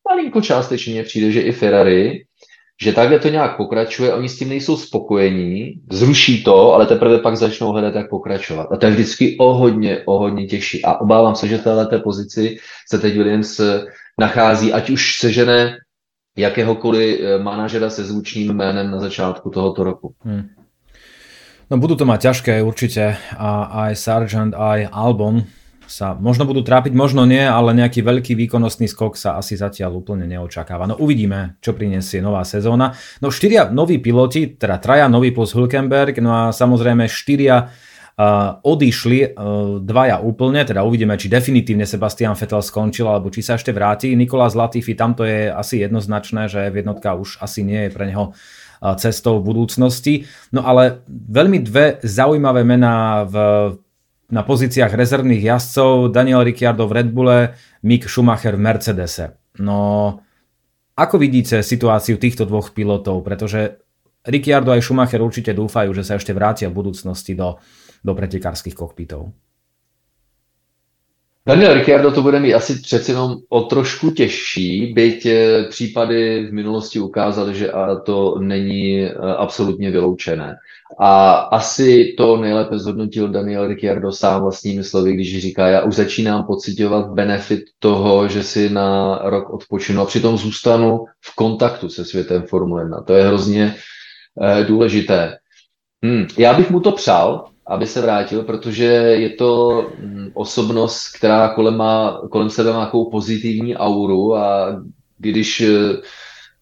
[0.10, 2.26] malinko částečně přijde, že i Ferrari,
[2.82, 7.38] že takhle to nějak pokračuje, oni s tím nejsou spokojení, zruší to, ale teprve pak
[7.38, 8.68] začnou hledat, jak pokračovat.
[8.72, 10.86] A to je vždycky o hodně, o hodně těžší.
[10.86, 12.58] A obávám se, že v této pozici
[12.90, 13.62] se teď Williams
[14.20, 15.78] nachází, ať už sežené
[16.38, 20.16] jakéhokoliv eh, manažera se zvučným jménem na začátku tohoto roku.
[20.22, 20.61] Hmm.
[21.72, 23.52] No budú to mať ťažké určite a
[23.88, 25.48] aj Sargent, aj Albon
[25.88, 30.28] sa možno budú trápiť, možno nie, ale nejaký veľký výkonnostný skok sa asi zatiaľ úplne
[30.28, 30.84] neočakáva.
[30.84, 32.92] No uvidíme, čo prinesie nová sezóna.
[33.24, 37.72] No štyria noví piloti, teda traja noví plus Hülkenberg, no a samozrejme štyria
[38.12, 43.56] Uh, odišli uh, dvaja úplne, teda uvidíme, či definitívne Sebastian Vettel skončil, alebo či sa
[43.56, 44.14] ešte vráti.
[44.14, 48.36] Nikolás Latifi, tamto je asi jednoznačné, že jednotka už asi nie je pre neho
[48.98, 50.26] cestou v budúcnosti.
[50.50, 53.36] No ale veľmi dve zaujímavé mená v,
[54.34, 56.10] na pozíciách rezervných jazdcov.
[56.10, 57.54] Daniel Ricciardo v Red Bulle,
[57.86, 59.38] Mick Schumacher v Mercedese.
[59.62, 60.18] No,
[60.98, 63.22] ako vidíte situáciu týchto dvoch pilotov?
[63.22, 63.82] Pretože
[64.26, 67.62] Ricciardo aj Schumacher určite dúfajú, že sa ešte vrátia v budúcnosti do,
[68.02, 69.34] do pretekárskych kokpitov.
[71.48, 76.54] Daniel Ricciardo to bude mít asi přeci jenom o trošku těžší, byť eh, případy v
[76.54, 77.72] minulosti ukázaly, že
[78.06, 80.56] to není eh, absolutně vyloučené.
[81.00, 86.44] A asi to nejlépe zhodnotil Daniel Ricciardo sám vlastními slovy, když říká, já už začínám
[86.44, 92.44] pocitovat benefit toho, že si na rok odpočinu a přitom zůstanu v kontaktu se světem
[92.44, 93.02] Formule 1.
[93.02, 93.76] To je hrozně
[94.42, 95.38] eh, důležité.
[96.04, 101.50] Hmm, já bych mu to přál, aby se vrátil, protože je to mm, osobnost, která
[101.54, 104.76] kolem, má, kolem sebe má nějakou pozitivní auru a
[105.18, 106.02] když eh,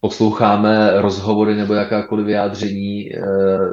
[0.00, 3.20] posloucháme rozhovory nebo jakákoliv vyjádření eh,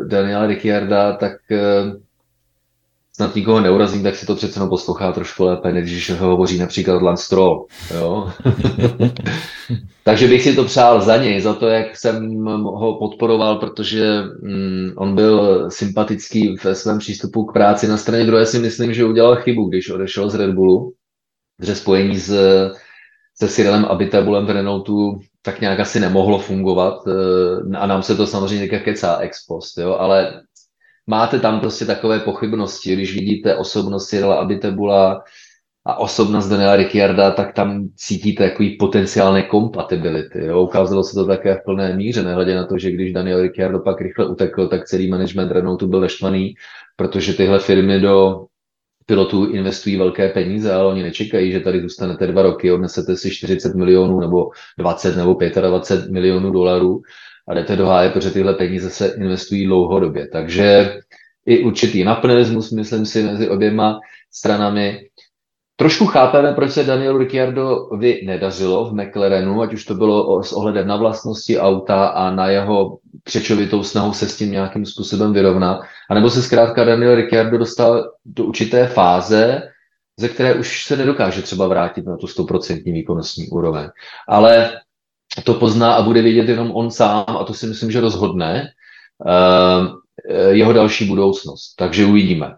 [0.08, 1.58] Daniela Ricciarda, tak eh,
[3.18, 6.58] snad nikoho neurazím, tak si to přece jenom poslouchá trošku lépe, než když ho hovoří
[6.58, 7.66] například Lance Stroll.
[7.96, 8.32] Jo?
[10.04, 14.92] Takže bych si to přál za něj, za to, jak jsem ho podporoval, protože mm,
[14.96, 17.88] on byl sympatický ve svém přístupu k práci.
[17.88, 20.94] Na straně druhé si myslím, že udělal chybu, když odešel z Red Bullu,
[21.62, 22.34] že spojení s,
[23.36, 28.28] se Cyrilem Abitabulem v Renaultu tak nějak asi nemohlo fungovat eh, a nám se to
[28.28, 29.96] samozřejmě kecá ex post, jo?
[29.96, 30.42] ale
[31.08, 35.24] máte tam prostě takové pochybnosti, když vidíte osobnost Cyrila Abitebula
[35.86, 40.46] a osobnost Daniela Ricciarda, tak tam cítíte takový potenciál nekompatibility.
[40.46, 40.62] Jo?
[40.62, 44.02] Ukázalo se to také v plné míře, nehledě na to, že když Daniel Ricciardo pak
[44.02, 46.54] rychle utekl, tak celý management Renaultu byl naštvaný,
[46.96, 48.46] protože tyhle firmy do
[49.06, 53.76] pilotů investují velké peníze, ale oni nečekají, že tady zůstanete dva roky, odnesete si 40
[53.76, 57.02] milionů nebo 20 nebo 25 milionů dolarů
[57.48, 60.28] a jdete do háje, protože tyhle peníze se investují dlouhodobě.
[60.28, 60.98] Takže
[61.46, 64.00] i určitý naplnelismus, myslím si, mezi oběma
[64.32, 65.00] stranami.
[65.76, 70.88] Trošku chápeme, proč se Danielu Ricciardovi nedařilo v McLarenu, ať už to bylo s ohledem
[70.88, 75.82] na vlastnosti auta a na jeho křečovitou snahu se s tím nějakým způsobem vyrovnat.
[76.10, 79.62] A nebo se zkrátka Daniel Ricciardo dostal do určité fáze,
[80.20, 83.90] ze které už se nedokáže třeba vrátit na tu 100% výkonnostní úroveň.
[84.28, 84.72] Ale
[85.44, 88.68] to pozná a bude vědět jenom on sám a to si myslím, že rozhodne
[89.26, 89.98] uh,
[90.50, 91.76] jeho další budoucnost.
[91.76, 92.56] Takže uvidíme.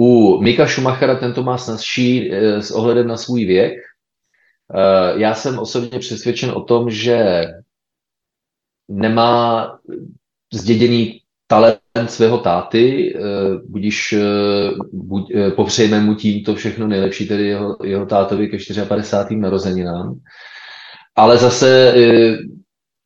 [0.00, 3.72] U Mika Schumachera tento má snazší s ohledem na svůj věk.
[5.16, 7.44] Já jsem osobně přesvědčen o tom, že
[8.88, 9.68] nemá
[10.52, 13.14] zděděný talent svého táty,
[13.68, 14.14] budíš,
[14.92, 19.36] buď, popřejme mu tím to všechno nejlepší, tedy jeho, jeho tátovi ke 54.
[19.36, 20.20] narozeninám.
[21.16, 21.94] Ale zase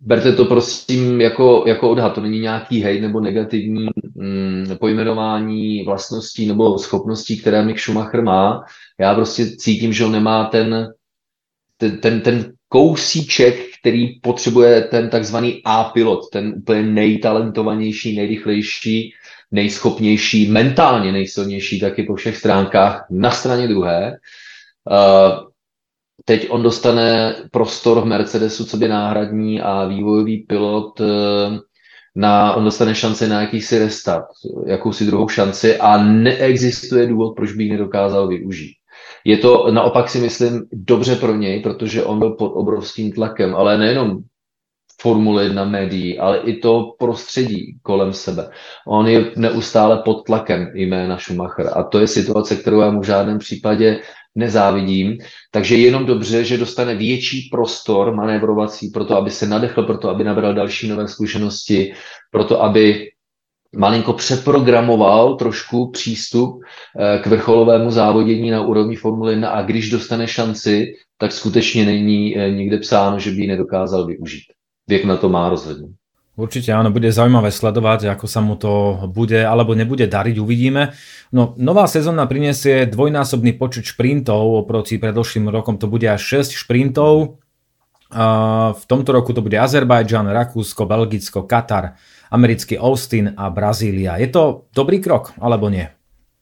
[0.00, 6.46] berte to prosím jako, jako odhad, to není nějaký hej nebo negativní mm, pojmenování vlastností
[6.46, 8.64] nebo schopností, které Mick Schumacher má.
[9.00, 10.92] Já prostě cítím, že on nemá ten,
[11.76, 19.12] ten, ten, ten kousíček, který potřebuje ten takzvaný A-pilot, ten úplně nejtalentovanější, nejrychlejší,
[19.50, 24.16] nejschopnější, mentálně nejsilnější taky po všech stránkách na straně druhé.
[24.90, 25.45] Uh,
[26.24, 31.06] Teď on dostane prostor v Mercedesu, co by náhradní a vývojový pilot eh,
[32.16, 34.26] na, on dostane šanci na jakýsi restart,
[34.66, 38.72] jakousi druhou šanci a neexistuje důvod, proč by ji nedokázal využít.
[39.24, 43.78] Je to naopak si myslím dobře pro něj, protože on byl pod obrovským tlakem, ale
[43.78, 44.18] nejenom
[45.00, 48.50] Formule 1 médií, ale i to prostředí kolem sebe.
[48.86, 53.06] On je neustále pod tlakem jména Schumacher a to je situace, kterou já mu v
[53.06, 54.00] žádném případě
[54.36, 55.18] nezávidím.
[55.50, 59.98] Takže je jenom dobře, že dostane větší prostor manévrovací pro to, aby se nadechl, pro
[59.98, 61.92] to, aby nabral další nové zkušenosti,
[62.30, 63.08] pro to, aby
[63.76, 66.60] malinko přeprogramoval trošku přístup
[66.98, 72.38] eh, k vrcholovému závodění na úrovni Formule 1 a když dostane šanci, tak skutečně není
[72.38, 74.44] eh, nikde psáno, že by ji nedokázal využít.
[74.88, 75.88] Věk na to má rozhodně.
[76.36, 80.92] Určite áno, bude zaujímavé sledovať, ako sa mu to bude alebo nebude dariť, uvidíme.
[81.32, 87.40] No, nová sezóna prinesie dvojnásobný počet šprintov, oproti predošlým rokom to bude až 6 šprintov.
[88.76, 91.96] v tomto roku to bude Azerbajdžan, Rakúsko, Belgicko, Katar,
[92.28, 94.20] americký Austin a Brazília.
[94.20, 95.88] Je to dobrý krok, alebo nie?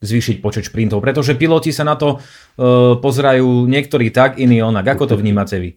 [0.03, 4.99] Zvýšiť počet šprintov, pretože piloti sa na to uh, pozerajú niektorí tak, iní onak.
[4.99, 5.71] Ako to vnímate vy?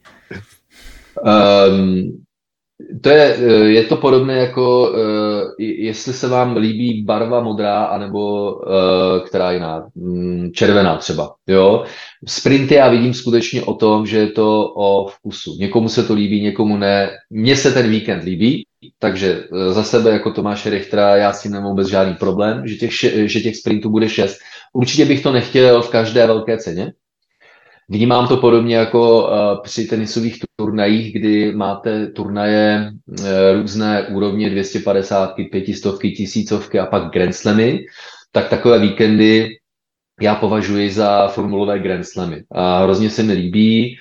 [1.22, 2.27] Um,
[3.02, 8.52] to je, eh, je to podobné jako, eh, jestli se vám líbí barva modrá, anebo
[8.62, 11.36] eh, která jiná, mm, červená třeba.
[11.48, 11.84] Jo?
[12.28, 15.56] Sprinty já vidím skutečně o tom, že je to o vkusu.
[15.60, 17.10] Někomu se to líbí, někomu ne.
[17.30, 18.66] Mně se ten víkend líbí,
[19.00, 22.92] takže za sebe jako Tomáše Richtera já s tím nemám vůbec žádný problém, že těch,
[23.26, 24.38] že těch sprintů bude šest.
[24.74, 26.94] Určitě bych to nechtěl v každé velké ceně,
[27.90, 32.92] Vnímám to podobně jako eh, při tenisových turnajích, kdy máte turnaje
[33.24, 37.86] eh, různé úrovně 250, 500, tisícovky a pak Grand Slamy,
[38.32, 39.58] tak takové víkendy
[40.22, 42.44] já považuji za formulové Grand Slamy.
[42.52, 43.98] A hrozně se mi líbí,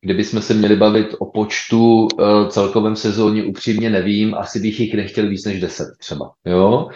[0.00, 5.28] kdybychom se měli bavit o počtu uh, celkovém sezóně, upřímně nevím, asi bych jich nechtěl
[5.28, 6.32] víc než 10 třeba.
[6.44, 6.88] Jo?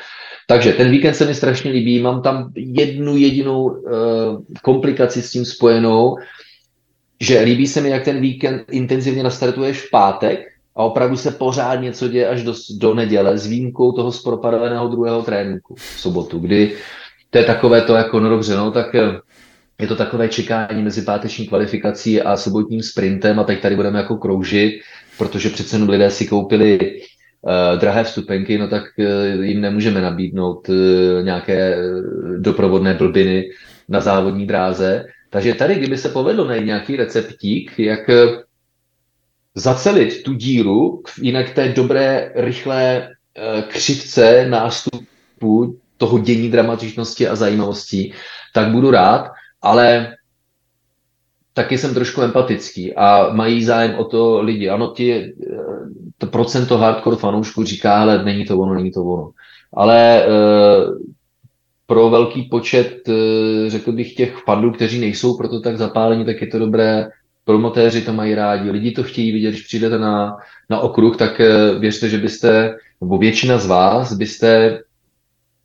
[0.51, 3.81] Takže ten víkend se mi strašně líbí, mám tam jednu jedinou uh,
[4.63, 6.17] komplikaci s tím spojenou,
[7.21, 10.41] že líbí se mi, jak ten víkend intenzivně nastartuješ v pátek
[10.77, 15.23] a opravdu se pořád něco děje až do, do neděle s výjimkou toho zpropadovaného druhého
[15.23, 16.73] tréninku v sobotu, kdy
[17.31, 19.21] to je takové to jako, no dobře, no tak eh,
[19.81, 24.17] je to takové čekání mezi páteční kvalifikací a sobotním sprintem a teď tady budeme jako
[24.17, 24.81] kroužit,
[25.19, 27.01] protože přece lidé si koupili
[27.81, 30.74] drahé vstupenky, no tak uh, jim nemůžeme nabídnout uh,
[31.22, 31.77] nějaké
[32.38, 33.51] doprovodné blbiny
[33.88, 35.05] na závodní dráze.
[35.31, 38.01] Takže tady, kdyby se povedlo najít nějaký receptík, jak
[39.55, 43.09] zacelit tu díru, jinak té dobré, rychlé
[43.68, 48.12] křivce nástupu toho dění dramatičnosti a zajímavosti,
[48.55, 49.31] tak budu rád
[49.62, 50.16] ale
[51.59, 54.68] taky jsem trošku empatický a mají zájem o to lidi.
[54.68, 55.35] Ano, ti,
[56.18, 59.31] to procento hardcore fanoušků říká, ale není to ono, není to ono.
[59.75, 60.29] Ale e,
[61.87, 63.12] pro velký počet, e,
[63.71, 67.09] řekl bych, těch fandů, kteří nejsou proto tak zapálení, tak je to dobré.
[67.44, 70.37] Promotéři to mají rádi, lidi to chtějí vidět, když přijdete na,
[70.71, 71.40] na okruh, tak
[71.79, 74.81] věřte, že byste, nebo většina z vás byste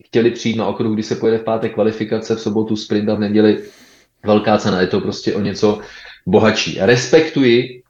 [0.04, 3.20] chtěli přijít na okruh, kdy se pojede v pátek kvalifikace, v sobotu sprint a v
[3.20, 3.64] neděli
[4.26, 5.80] velká cena, je to prostě o něco
[6.26, 6.78] bohatší.
[6.82, 7.82] Respektuji,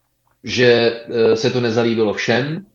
[0.44, 2.66] že e, se to nezalíbilo všem,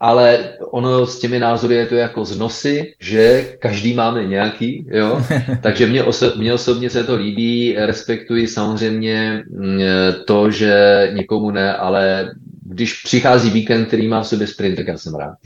[0.00, 5.22] ale ono s těmi názory je to jako z nosy, že každý máme nějaký, jo.
[5.62, 10.74] Takže mě, oso- mě osobně se to líbí, respektuji samozřejmě mm, e, to, že
[11.12, 12.30] někomu ne, ale
[12.70, 15.36] když přichází víkend, který má v sobě sprint, tak já jsem rád.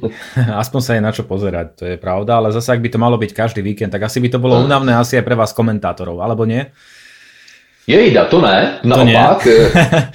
[0.58, 3.14] Aspoň sa je na čo pozerať, to je pravda, ale zase, ak by to malo
[3.22, 6.42] byť každý víkend, tak asi by to bolo únavné asi aj pre vás komentátorov, alebo
[6.42, 6.74] nie?
[7.86, 9.48] Jejda, to ne, naopak.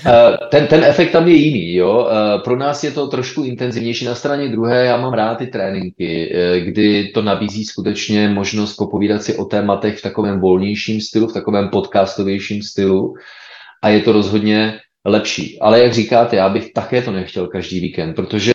[0.07, 1.73] Eh, ten, ten efekt tam je jiný.
[1.73, 2.09] Jo?
[2.09, 4.05] Eh, pro nás je to trošku intenzivnější.
[4.05, 9.23] Na straně druhé já mám rád ty tréninky, eh, kdy to nabízí skutečně možnost popovídat
[9.23, 13.13] si o tématech v takovém volnějším stylu, v takovém podcastovějším stylu
[13.83, 15.59] a je to rozhodně lepší.
[15.59, 18.53] Ale jak říkáte, já bych také to nechtěl každý víkend, protože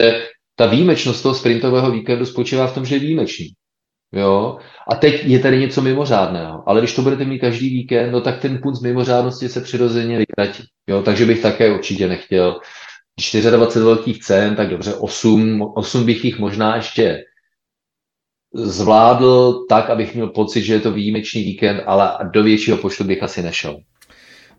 [0.56, 3.46] ta výjimečnost toho sprintového víkendu spočívá v tom, že je výjimečný.
[4.12, 4.58] Jo?
[4.88, 6.62] A teď je tady něco mimořádného.
[6.66, 10.62] Ale když to budete mít každý víkend, no tak ten punc mimořádnosti se přirozeně vytratí.
[10.86, 11.02] Jo?
[11.02, 12.60] Takže bych také určitě nechtěl
[13.50, 17.24] 24 velkých cen, tak dobře, 8, 8 bych jich možná ještě
[18.54, 23.22] zvládl tak, abych měl pocit, že je to výjimečný víkend, ale do většího počtu bych
[23.22, 23.76] asi nešel.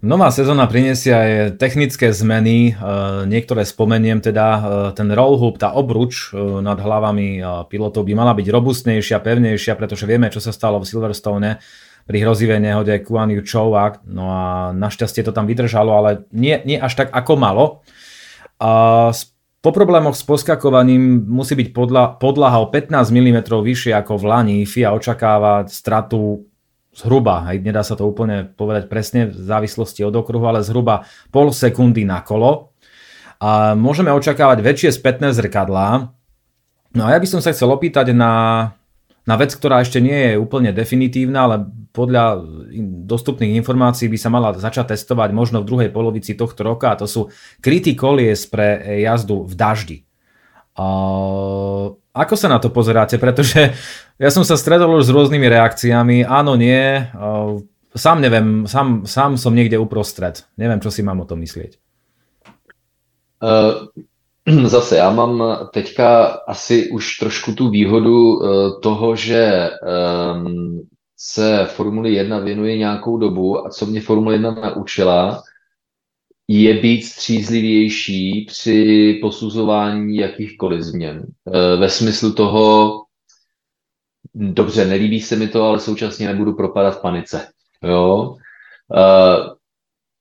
[0.03, 2.83] Nová sezóna prinesie aj technické zmeny, e,
[3.23, 4.61] niektoré spomeniem teda, e,
[4.99, 7.39] ten roll hoop, tá obruč e, nad hlavami
[7.71, 11.55] pilotov by mala byť robustnejšia, pevnejšia, pretože vieme, čo sa stalo v Silverstone
[12.03, 13.71] pri hrozivej nehode Kuan Yu Chou,
[14.11, 17.63] no a našťastie to tam vydržalo, ale nie, nie až tak ako malo.
[18.59, 19.07] A
[19.63, 24.57] po problémoch s poskakovaním musí byť podla, podlaha o 15 mm vyššie ako v Lani.
[24.67, 26.51] FIA očakáva stratu
[26.93, 31.49] zhruba, aj nedá sa to úplne povedať presne v závislosti od okruhu, ale zhruba pol
[31.49, 32.73] sekundy na kolo.
[33.43, 36.13] A môžeme očakávať väčšie spätné zrkadlá.
[36.93, 38.31] No a ja by som sa chcel opýtať na,
[39.25, 41.55] na vec, ktorá ešte nie je úplne definitívna, ale
[41.91, 42.39] podľa
[43.09, 47.09] dostupných informácií by sa mala začať testovať možno v druhej polovici tohto roka a to
[47.09, 49.97] sú kryty kolies pre jazdu v daždi.
[50.73, 53.17] Uh, ako sa na to pozeráte?
[53.17, 53.73] Pretože
[54.21, 56.17] ja som sa stretol už s rôznymi reakciami.
[56.23, 57.09] Áno, nie.
[57.93, 60.45] Sám neviem, sám, sám som niekde uprostred.
[60.57, 61.81] Neviem, čo si mám o tom myslieť.
[63.43, 63.89] Uh,
[64.69, 69.69] zase, já mám teďka asi už trošku tu výhodu uh, toho, že
[71.17, 75.43] se Formuli 1 věnuje nějakou dobu a co mě Formule 1 naučila,
[76.47, 81.23] je být střízlivější při posuzování jakýchkoliv změn.
[81.53, 82.93] E, ve smyslu toho,
[84.33, 87.47] dobře, nelíbí se mi to, ale současně nebudu propadat panice.
[87.83, 88.35] Jo?
[88.95, 89.03] E,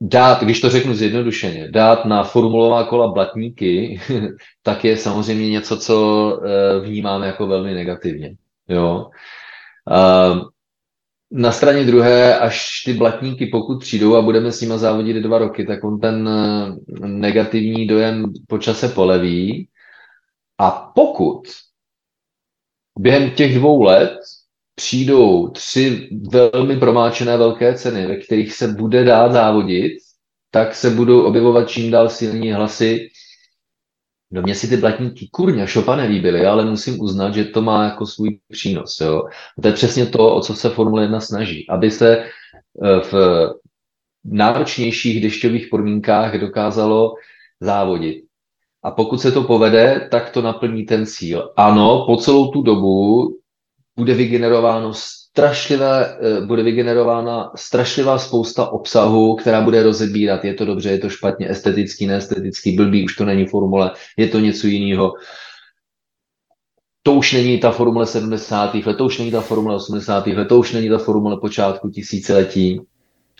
[0.00, 4.00] dát, když to řeknu zjednodušeně, dát na formulová kola blatníky,
[4.62, 5.96] tak je samozřejmě něco, co
[6.44, 8.34] e, vnímáme jako velmi negativně.
[8.68, 9.10] Jo?
[11.34, 15.66] Na straně druhé, až ty blatníky, pokud přijdou a budeme s nimi závodit dva roky,
[15.66, 19.68] tak on ten eh, negativní dojem po čase poleví.
[20.58, 21.42] A pokud
[22.98, 24.18] během těch dvou let
[24.74, 29.92] přijdou tři velmi promáčené velké ceny, ve kterých se bude dát závodit,
[30.50, 33.08] tak se budou objevovat čím dál silní hlasy,
[34.32, 38.06] No mě si ty blatníky kurně šopa nelíbily, ale musím uznat, že to má jako
[38.06, 39.00] svůj přínos.
[39.00, 39.22] Jo?
[39.62, 41.66] To je přesně to, o co se Formule 1 snaží.
[41.68, 43.14] Aby se eh, v
[44.24, 47.14] náročnějších dešťových podmínkách dokázalo
[47.60, 48.24] závodit.
[48.82, 51.52] A pokud se to povede, tak to naplní ten cíl.
[51.56, 53.28] Ano, po celou tu dobu
[53.96, 54.92] bude vygenerováno
[55.32, 61.08] strašlivé, eh, bude vygenerována strašlivá spousta obsahu, která bude rozebírat, je to dobře, je to
[61.08, 65.12] špatně, estetický, neestetický, blbý, už to není formule, je to něco jiného.
[67.02, 68.74] To už není ta formule 70.
[68.74, 70.26] let, to už není ta formule 80.
[70.26, 72.80] let, to už není ta formule počátku tisíciletí.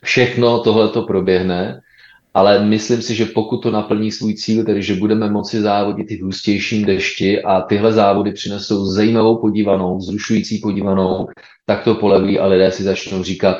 [0.02, 1.81] Všechno tohle to proběhne
[2.34, 6.16] ale myslím si, že pokud to naplní svůj cíl, tedy že budeme moci závodit i
[6.16, 11.28] v hustějším dešti a tyhle závody přinesou zajímavou podívanou, zrušující podívanou,
[11.66, 13.56] tak to poleví a lidé si začnou říkat,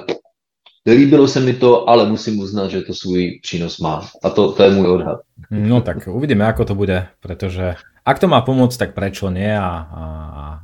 [0.86, 4.02] Líbilo se mi to, ale musím uznat, že to svůj přínos má.
[4.24, 5.20] A to, to je můj odhad.
[5.50, 9.46] No tak uvidíme, ako to bude, pretože ak to má pomôcť, tak prečo nie?
[9.46, 10.02] A, a,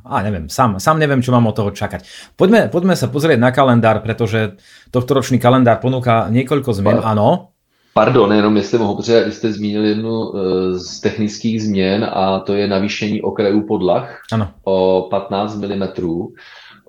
[0.02, 2.02] a neviem, sám, sám neviem, čo mám od toho čakať.
[2.34, 4.58] Poďme, poďme sa pozrieť na kalendár, pretože
[4.90, 7.54] tohto ročný kalendár ponúka niekoľko zmien, áno.
[7.98, 12.54] Pardon, jenom jestli mohu, protože vy jste zmínil jednu eh, z technických změn a to
[12.54, 14.50] je navýšení okrajů podlah ano.
[14.64, 15.82] o 15 mm.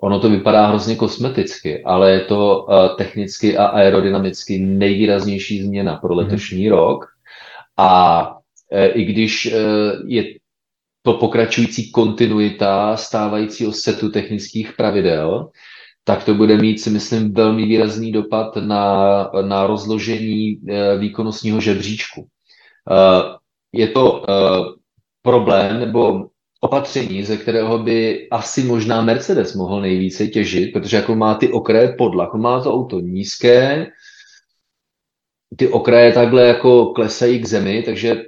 [0.00, 6.14] Ono to vypadá hrozně kosmeticky, ale je to uh, technicky a aerodynamicky nejvýraznější změna pro
[6.14, 6.18] mhm.
[6.18, 6.70] letošní mm.
[6.70, 7.06] rok.
[7.76, 9.54] A uh, i když
[10.06, 10.24] je
[11.02, 15.50] to pokračující kontinuita stávajícího setu technických pravidel,
[16.04, 22.26] tak to bude mít, si myslím, velmi výrazný dopad na, na rozložení eh, výkonnostního žebříčku.
[22.90, 23.36] Eh,
[23.72, 24.34] je to eh,
[25.22, 26.26] problém nebo
[26.60, 31.94] opatření, ze kterého by asi možná Mercedes mohl nejvíce těžit, protože jako má ty okraje
[31.98, 33.86] podlah, má to auto nízké,
[35.56, 38.22] ty okraje takhle jako klesají k zemi, takže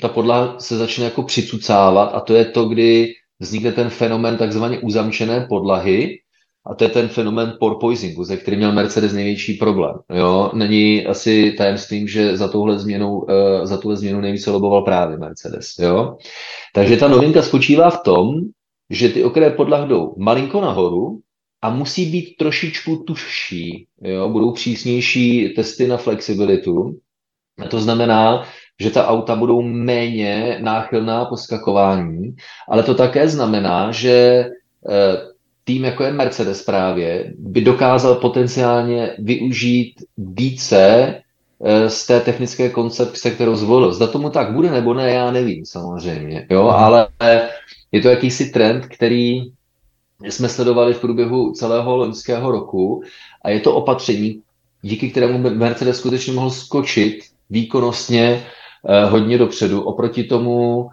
[0.00, 4.78] ta podlaha se začne jako přicucávat a to je to, kdy vznikne ten fenomen takzvaně
[4.78, 6.18] uzamčené podlahy,
[6.66, 9.94] a to je ten fenomen porpoisingu, ze kterým měl Mercedes největší problém.
[10.14, 10.50] Jo?
[10.54, 13.26] Není asi tajemstvím, že za touhle změnu, uh,
[13.62, 15.78] za tuhle změnu nejvíce loboval právě Mercedes.
[15.78, 16.16] Jo?
[16.74, 18.34] Takže ta novinka spočívá v tom,
[18.90, 21.20] že ty okraje podlah jdou malinko nahoru
[21.62, 23.86] a musí být trošičku tužší.
[24.02, 24.28] Jo?
[24.28, 26.98] Budou přísnější testy na flexibilitu.
[27.58, 28.44] A to znamená,
[28.80, 32.34] že ta auta budou méně náchylná po skakování,
[32.68, 34.46] ale to také znamená, že
[34.90, 35.31] eh,
[35.64, 41.14] tým, jako je Mercedes právě, by dokázal potenciálně využít více
[41.64, 43.92] eh, z té technické koncepce, kterou zvolil.
[43.92, 46.74] Zda tomu tak bude nebo ne, já nevím samozřejmě, jo, mhm.
[46.74, 47.08] ale
[47.92, 49.52] je to jakýsi trend, který
[50.20, 53.02] jsme sledovali v průběhu celého loňského roku
[53.42, 54.42] a je to opatření,
[54.82, 57.18] díky kterému Mercedes skutečně mohl skočit
[57.50, 58.46] výkonnostně
[58.88, 59.82] eh, hodně dopředu.
[59.82, 60.88] Oproti tomu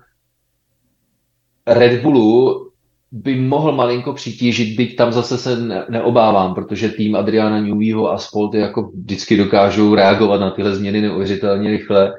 [1.66, 2.69] Red Bullu
[3.12, 8.18] by mohl malinko přitížit, byť tam zase se ne, neobávám, protože tým Adriana Neweyho a
[8.18, 12.14] Spolty jako vždycky dokážou reagovat na tyhle změny neuvěřitelně rychle.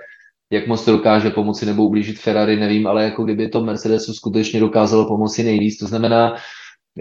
[0.53, 4.61] Jak moc to dokáže pomoci nebo ublížit Ferrari, nevím, ale jako kdyby to Mercedesu skutečně
[4.61, 5.79] dokázalo pomoci nejvíc.
[5.79, 6.35] To znamená,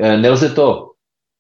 [0.02, 0.92] eh, nelze to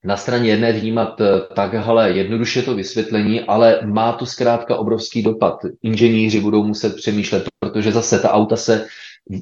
[0.03, 5.59] na straně jedné vnímat eh, takhle jednoduše to vysvětlení, ale má to zkrátka obrovský dopad.
[5.83, 8.87] Inženýři budou muset přemýšlet, protože zase ta auta se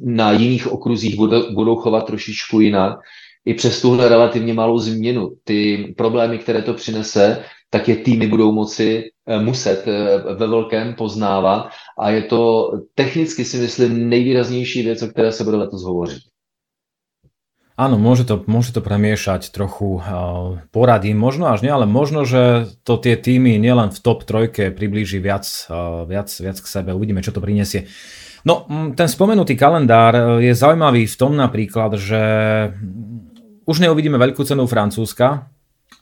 [0.04, 3.00] na jiných okruzích budou, budou chovat trošičku jinak.
[3.46, 8.52] I přes tuhle relativně malou změnu, ty problémy, které to přinese, tak je týmy budou
[8.52, 11.70] moci eh, muset eh, ve velkém poznávat
[12.00, 16.22] a je to technicky si myslím nejvýraznější věc, o které se bude letos hovořit.
[17.78, 20.58] Áno, môže to, môže to premiešať trochu uh,
[21.14, 25.46] možno až nie, ale možno, že to tie týmy nielen v top trojke priblíži viac,
[25.70, 26.98] uh, viac, viac k sebe.
[26.98, 27.86] Uvidíme, čo to prinesie.
[28.46, 32.22] No, ten spomenutý kalendár je zaujímavý v tom napríklad, že
[33.66, 35.50] už neuvidíme veľkú cenu Francúzska,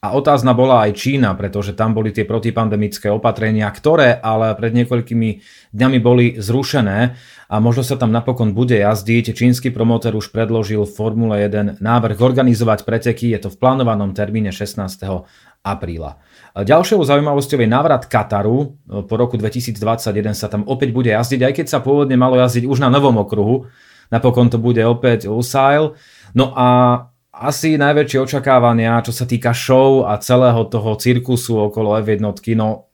[0.06, 5.30] a otázna bola aj Čína, pretože tam boli tie protipandemické opatrenia, ktoré ale pred niekoľkými
[5.74, 7.18] dňami boli zrušené
[7.50, 9.34] a možno sa tam napokon bude jazdiť.
[9.34, 14.54] Čínsky promotor už predložil v Formule 1 návrh organizovať preteky, je to v plánovanom termíne
[14.54, 14.78] 16.
[15.66, 16.22] apríla.
[16.56, 18.80] Ďalšou zaujímavosťou je návrat Kataru.
[18.88, 19.76] Po roku 2021
[20.32, 23.68] sa tam opäť bude jazdiť, aj keď sa pôvodne malo jazdiť už na novom okruhu.
[24.08, 26.00] Napokon to bude opäť Lusail.
[26.32, 26.68] No a
[27.36, 32.24] asi najväčšie očakávania, čo sa týka show a celého toho cirkusu okolo F1,
[32.56, 32.88] no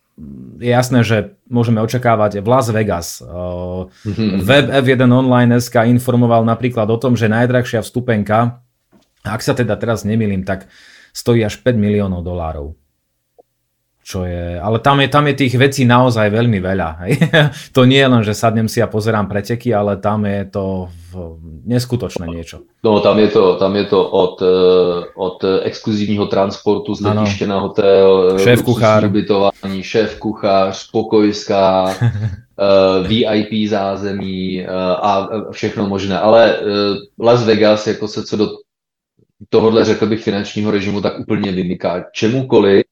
[0.58, 3.22] je jasné, že môžeme očakávať v Las Vegas.
[3.22, 4.42] Mm-hmm.
[4.42, 8.66] Web F1 Online SK informoval napríklad o tom, že najdrahšia vstupenka,
[9.22, 10.66] ak sa teda teraz nemýlim, tak
[11.14, 12.74] stojí až 5 miliónov dolárov
[14.02, 16.90] čo je, ale tam je, tam je tých vecí naozaj veľmi veľa.
[17.06, 17.12] Hej.
[17.76, 21.38] to nie je len, že sadnem si a pozerám preteky, ale tam je to v,
[21.70, 22.66] neskutočné niečo.
[22.82, 27.60] No tam je to, tam je to od, eh, od exkluzívního transportu z letiště na
[27.60, 36.20] hotel, šéf kuchár, ubytování, šéf kuchář, pokojská, eh, VIP zázemí eh, a všechno možné.
[36.20, 36.58] Ale
[37.20, 38.48] Las Vegas, jako se co do
[39.50, 42.84] tohohle, řekl bych, finančního režimu, tak úplně vymyká čemukoliv,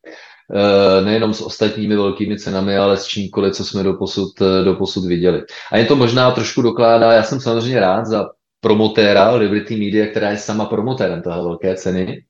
[1.06, 5.43] nejenom s ostatními velkými cenami, ale s čímkoliv, co jsme doposud, eh, doposud viděli.
[5.72, 8.30] A jen to možná trošku dokládá, já jsem samozřejmě rád za
[8.62, 12.24] promotéra Liberty Media, která je sama promotérem toho velké ceny.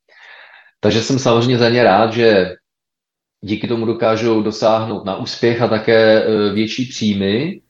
[0.80, 2.56] Takže jsem samozřejmě za ně rád, že
[3.42, 7.62] díky tomu dokážou dosáhnout na úspěch a také eh, větší příjmy.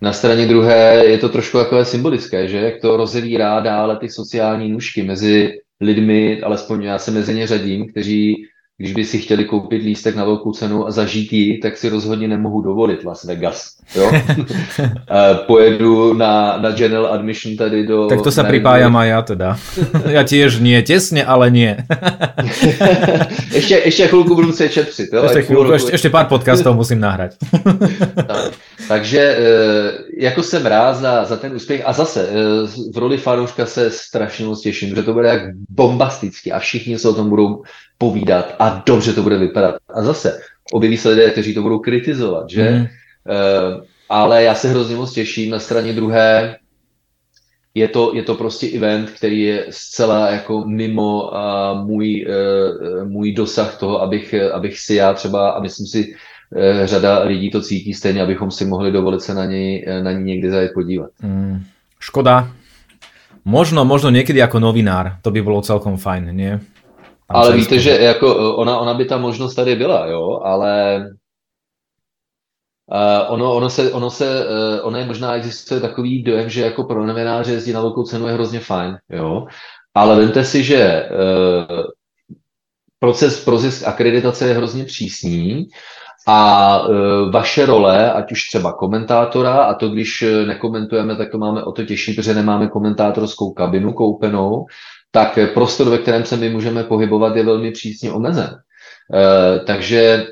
[0.00, 4.68] Na straně druhé je to trošku takové symbolické, že jak to rozevírá dále ty sociální
[4.72, 8.46] nůžky mezi lidmi, alespoň já se mezi ně řadím, kteří
[8.82, 12.28] když by si chtěli koupit lístek na velkou cenu a zažít ji, tak si rozhodně
[12.28, 13.76] nemohu dovolit Las Vegas.
[13.94, 14.12] Jo?
[15.46, 18.06] Pojedu na, na general admission tady do...
[18.06, 19.56] Tak to se pripájam a já teda.
[20.06, 21.76] Já tiež nie, těsně, ale nie.
[23.54, 25.08] ještě, ještě chvilku budu muset šetřit.
[25.12, 25.22] Jo?
[25.22, 27.30] Ještě, chvilku, ještě, ještě pár podcastů musím nahrát.
[28.26, 28.52] tak,
[28.88, 32.34] takže eh, jako jsem rád za, za ten úspěch a zase eh,
[32.94, 37.08] v roli fanouška se strašně moc těším, že to bude jak bombasticky a všichni se
[37.08, 37.62] o tom budou
[38.02, 39.74] povídat a dobře to bude vypadat.
[39.94, 40.40] A zase
[40.72, 42.70] objeví se lidé, kteří to budou kritizovat, že?
[42.70, 42.80] Mm.
[42.80, 42.86] Uh,
[44.08, 46.56] ale já se hrozně moc těším na straně druhé.
[47.74, 53.32] Je to, je to prostě event, který je zcela jako mimo uh, můj, uh, můj
[53.32, 57.94] dosah toho, abych, abych si já třeba, a myslím si, uh, řada lidí to cítí
[57.94, 61.10] stejně, abychom si mohli dovolit se na něj, na něj někdy zajet podívat.
[61.22, 61.62] Mm.
[62.00, 62.50] Škoda.
[63.44, 66.60] Možno, možno někdy jako novinár, to by bylo celkom fajn, nie?
[67.34, 71.04] Ale víte, že jako ona, ona by ta možnost tady byla, jo, ale
[72.92, 76.84] Uh, ono, ono, se, ono, se, uh, ono je možná existuje takový dojem, že jako
[76.84, 79.46] pro novináře jezdit na velkou cenu je hrozně fajn, jo.
[79.94, 81.84] Ale vemte si, že uh,
[82.98, 85.68] proces pro zisk akreditace je hrozně přísný
[86.28, 91.64] a e, vaše role, ať už třeba komentátora, a to když nekomentujeme, tak to máme
[91.64, 94.66] o to těžší, protože nemáme komentátorskou kabinu koupenou,
[95.12, 98.50] tak prostor, ve kterém se my můžeme pohybovat, je velmi přísně omezen.
[99.14, 100.26] E, takže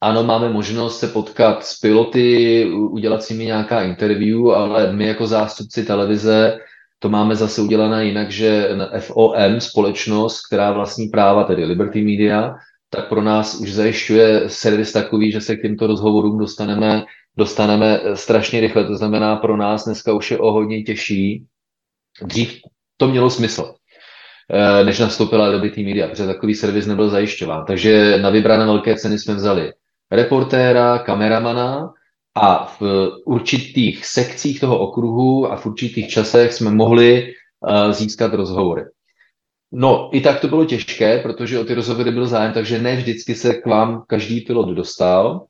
[0.00, 5.26] ano, máme možnost se potkat s piloty, udělat si mi nějaká interview, ale my jako
[5.26, 6.58] zástupci televize
[7.02, 8.68] to máme zase udělané jinak, že
[8.98, 12.54] FOM, společnost, která vlastní práva, tedy Liberty Media,
[12.90, 17.04] tak pro nás už zajišťuje servis takový, že se k těmto rozhovorům dostaneme,
[17.36, 18.84] dostaneme strašně rychle.
[18.84, 21.46] To znamená, pro nás dneska už je o hodně těžší.
[22.22, 22.60] Dřív
[22.96, 23.79] to mělo smysl, eh,
[24.84, 27.64] než nastoupila Liberty Media, protože takový servis nebyl zajišťován.
[27.66, 29.72] Takže na vybrané velké ceny jsme vzali
[30.12, 31.92] reportéra, kameramana
[32.34, 37.32] a v určitých sekcích toho okruhu a v určitých časech jsme mohli
[37.68, 38.84] uh, získat rozhovory.
[39.72, 43.34] No, i tak to bylo těžké, protože o ty rozhovory byl zájem, takže ne vždycky
[43.34, 45.46] se k vám každý pilot dostal.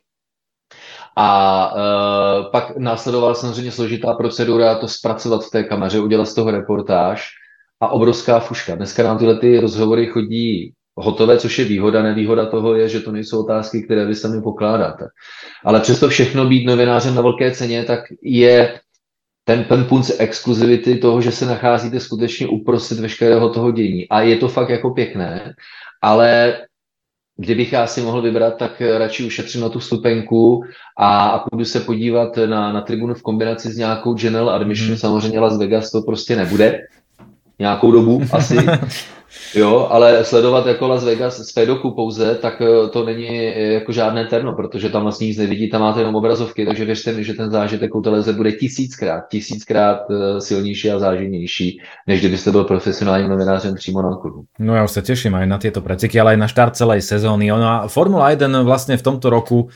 [1.16, 6.50] A uh, pak následovala samozřejmě složitá procedura to zpracovat v té kameře, udělat z toho
[6.50, 7.39] reportáž
[7.80, 8.74] a obrovská fuška.
[8.74, 12.02] Dneska nám tyhle ty rozhovory chodí hotové, což je výhoda.
[12.02, 15.04] Nevýhoda toho je, že to nejsou otázky, které vy sami pokládáte.
[15.64, 18.80] Ale přesto všechno být novinářem na velké ceně, tak je
[19.44, 24.08] ten, ten punc exkluzivity toho, že se nacházíte skutečně uprostřed veškerého toho dění.
[24.08, 25.54] A je to fakt jako pěkné,
[26.02, 26.58] ale
[27.36, 30.64] kdybych já si mohl vybrat, tak radši ušetřím na tu stupenku
[30.98, 34.88] a, a půjdu se podívat na, na tribunu v kombinaci s nějakou general admission.
[34.88, 34.96] Hmm.
[34.96, 36.80] Samozřejmě Las Vegas to prostě nebude
[37.60, 38.56] nějakou dobu asi.
[39.54, 43.92] Jo, ale sledovat jako Las Vegas z Fedoku pouze, tak eh, to není eh, jako
[43.92, 47.34] žádné terno, protože tam vlastně nic nevidí, tam máte jenom obrazovky, takže věřte mi, že
[47.34, 53.28] ten zážitek u televize bude tisíckrát, tisíckrát eh, silnější a záživnější, než kdybyste byl profesionálním
[53.28, 54.44] novinářem přímo na kurvu.
[54.58, 57.52] No já už se těším aj na tyto preciky, ale aj na štart celej sezóny.
[57.52, 59.68] Ona Formula 1 vlastně v tomto roku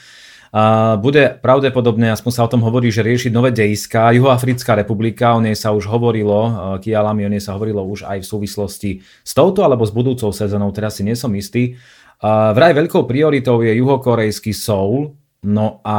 [0.54, 4.14] a bude pravdepodobne, aspoň sa o tom hovorí, že riešiť nové dejiská.
[4.14, 8.30] Juhoafrická republika, o nej sa už hovorilo, Kialami, o nej sa hovorilo už aj v
[8.30, 11.74] súvislosti s touto alebo s budúcou sezónou, teraz si nie som istý.
[12.22, 15.98] Vraj veľkou prioritou je juhokorejský Soul, No a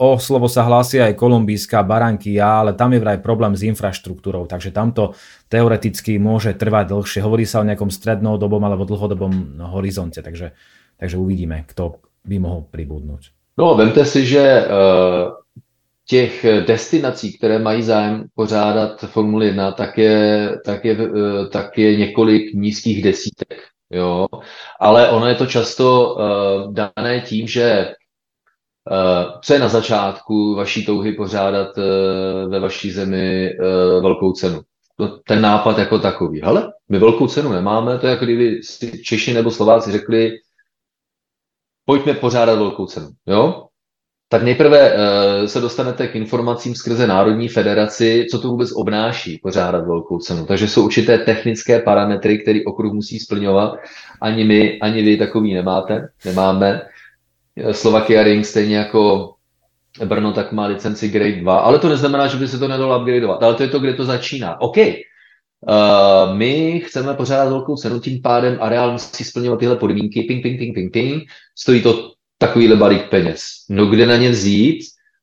[0.00, 4.72] o slovo sa hlási aj kolumbijská Barankia, ale tam je vraj problém s infraštruktúrou, takže
[4.72, 5.12] tamto
[5.52, 7.20] teoreticky môže trvať dlhšie.
[7.20, 10.56] Hovorí sa o nejakom strednodobom alebo dlhodobom horizonte, takže,
[10.96, 13.41] takže uvidíme, kto by mohol pribudnúť.
[13.58, 15.32] No, vemte si, že uh,
[16.08, 21.96] těch destinací, které mají zájem pořádat Formuli 1, tak je, tak je, uh, tak je
[21.96, 23.62] několik nízkých desítek.
[23.90, 24.26] Jo?
[24.80, 27.94] Ale ono je to často uh, dané tím, že
[28.90, 34.60] uh, co je na začátku vaší touhy pořádat uh, ve vaší zemi uh, velkou cenu.
[34.96, 36.40] To, ten nápad jako takový.
[36.42, 40.32] Hele, my velkou cenu nemáme, to je jako kdyby si Češi nebo Slováci řekli,
[41.84, 43.66] pojďme pořádat velkou cenu, jo?
[44.28, 49.86] Tak nejprve uh, se dostanete k informacím skrze Národní federaci, co to vůbec obnáší pořádat
[49.86, 50.46] velkou cenu.
[50.46, 53.74] Takže jsou určité technické parametry, které okruh musí splňovat.
[54.20, 56.80] Ani my, ani vy takový nemáte, nemáme.
[57.72, 59.32] Slovakia Ring stejně jako
[60.04, 63.42] Brno tak má licenci Grade 2, ale to neznamená, že by se to nedalo upgradeovat.
[63.42, 64.60] Ale to je to, kde to začíná.
[64.60, 64.76] OK,
[65.68, 70.58] Uh, my chceme pořádat velkou cenu, tím pádem areál musí splňovat tyhle podmínky, ping, ping,
[70.58, 71.22] ping, ping, ping,
[71.58, 73.42] stojí to takovýhle balík peněz.
[73.70, 74.80] No kde na ně vzít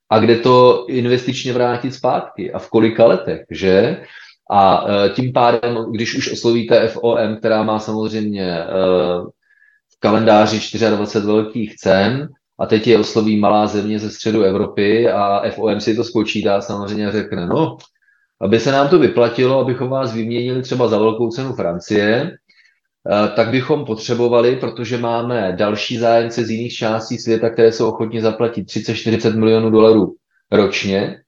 [0.09, 4.01] a kde to investičně vrátit zpátky a v kolika letech, že?
[4.51, 9.27] A uh, tím pádem, když už oslovíte FOM, která má samozřejmě uh,
[9.89, 12.29] v kalendáři 24 velkých cen,
[12.59, 17.11] a teď je osloví malá země ze středu Evropy a FOM si to spočítá samozřejmě
[17.11, 17.77] řekne, no,
[18.41, 23.49] aby se nám to vyplatilo, abychom vás vyměnili třeba za velkou cenu Francie, eh, tak
[23.49, 29.35] bychom potřebovali, protože máme další zájemce z jiných částí světa, které jsou ochotni zaplatit 30-40
[29.35, 30.15] milionů dolarů
[30.51, 31.21] ročně,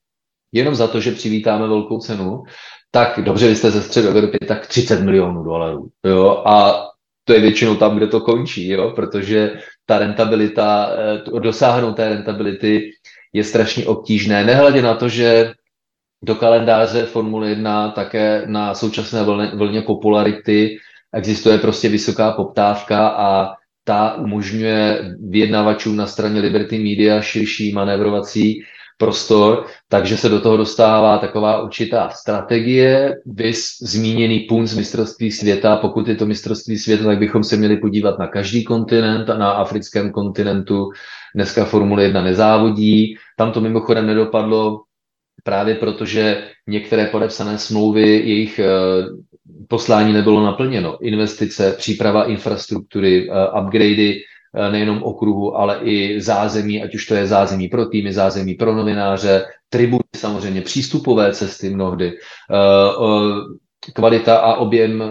[0.52, 2.42] jenom za to, že přivítáme velkou cenu,
[2.90, 5.88] tak dobře, vy jste ze středu Evropy, tak 30 milionů dolarů.
[6.04, 6.42] Jo?
[6.46, 6.86] A
[7.24, 8.92] to je většinou tam, kde to končí, jo?
[8.96, 9.52] protože
[9.86, 10.90] ta rentabilita,
[11.36, 12.90] eh, dosáhnout té rentability
[13.32, 14.44] je strašně obtížné.
[14.44, 15.52] Nehledě na to, že
[16.22, 20.76] do kalendáře Formule 1 také na současné vlně, vlně popularity
[21.14, 23.54] existuje prostě vysoká poptávka a
[23.84, 28.62] ta umožňuje vyjednavačům na straně Liberty Media širší manévrovací
[28.98, 35.76] prostor, takže se do toho dostává taková určitá strategie, vys zmíněný punt z mistrovství světa.
[35.76, 39.50] Pokud je to mistrovství světa, tak bychom se měli podívat na každý kontinent a na
[39.50, 40.90] africkém kontinentu.
[41.34, 43.16] Dneska Formule 1 nezávodí.
[43.38, 44.80] Tam to mimochodem nedopadlo
[45.44, 48.68] právě protože některé podepsané smlouvy, jejich eh,
[49.68, 50.98] poslání nebylo naplněno.
[51.02, 53.30] Investice, příprava infrastruktury,
[53.60, 54.20] upgradey
[54.70, 59.44] nejenom okruhu, ale i zázemí, ať už to je zázemí pro týmy, zázemí pro novináře,
[59.68, 62.12] tribuny samozřejmě, přístupové cesty mnohdy,
[63.94, 65.10] kvalita a objem uh,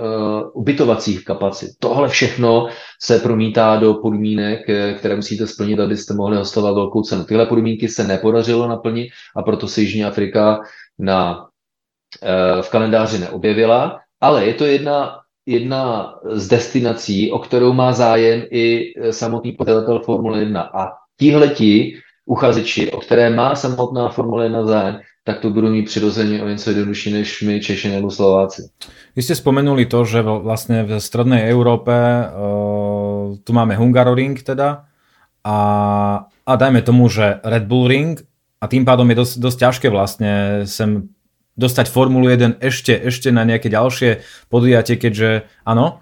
[0.54, 1.72] ubytovacích kapacit.
[1.80, 2.68] Tohle všechno
[3.02, 7.24] se promítá do podmínek, eh, které musíte splnit, abyste mohli hostovat velkou cenu.
[7.24, 10.62] Tyhle podmínky se nepodařilo naplnit a proto se Jižní Afrika
[11.00, 17.94] na, uh, v kalendáři neobjevila, ale je to jedna, jedna z destinací, o kterou má
[17.94, 20.62] zájem i samotný podatel Formule 1.
[20.62, 26.42] A tihleti uchazeči, o které má samotná Formule 1 zájem, tak to budú mít přirozeně
[26.42, 28.70] o něco jednodušší než my Češi nebo Slováci.
[29.16, 34.88] Vy ste spomenuli to, že vlastne v strednej Európe uh, tu máme Hungaroring teda
[35.46, 35.58] a,
[36.26, 38.18] a dajme tomu, že Red Bull Ring
[38.62, 41.12] a tým pádom je dosť, dosť ťažké vlastne sem
[41.54, 46.02] dostať Formulu 1 ešte, ešte na nejaké ďalšie podujatie, keďže áno,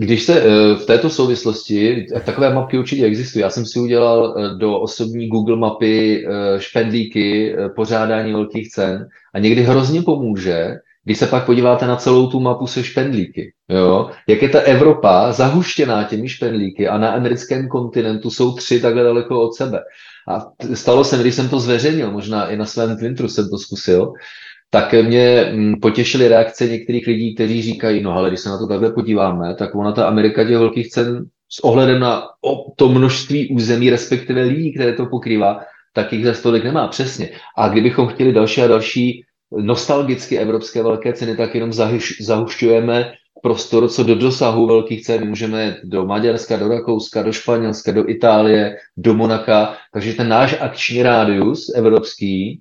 [0.00, 3.42] když se eh, v této souvislosti, takové mapky určitě existují.
[3.42, 9.38] Já jsem si udělal eh, do osobní Google mapy eh, špendlíky pořádání velkých cen a
[9.38, 10.74] někdy hrozně pomůže,
[11.04, 14.10] když se pak podíváte na celou tu mapu se špendlíky, jo?
[14.28, 19.40] jak je ta Evropa zahuštěná těmi špendlíky a na americkém kontinentu jsou tři takhle daleko
[19.40, 19.80] od sebe.
[20.28, 24.12] A stalo se, když jsem to zveřejnil, možná i na svém Twitteru jsem to zkusil,
[24.70, 28.66] tak mě mm, potěšily reakce některých lidí, kteří říkají, no ale když se na to
[28.66, 32.22] takhle podíváme, tak ona ta Amerika těch velkých cen s ohledem na
[32.76, 35.60] to množství území, respektive lidí, které to pokrývá,
[35.92, 37.28] tak jich za stolik nemá přesně.
[37.56, 43.12] A kdybychom chtěli další a další nostalgicky evropské velké ceny, tak jenom zahuš, zahušťujeme
[43.42, 48.76] prostor, co do dosahu velkých cen můžeme do Maďarska, do Rakouska, do Španělska, do Itálie,
[48.96, 49.76] do Monaka.
[49.92, 52.60] Takže ten náš akční rádius evropský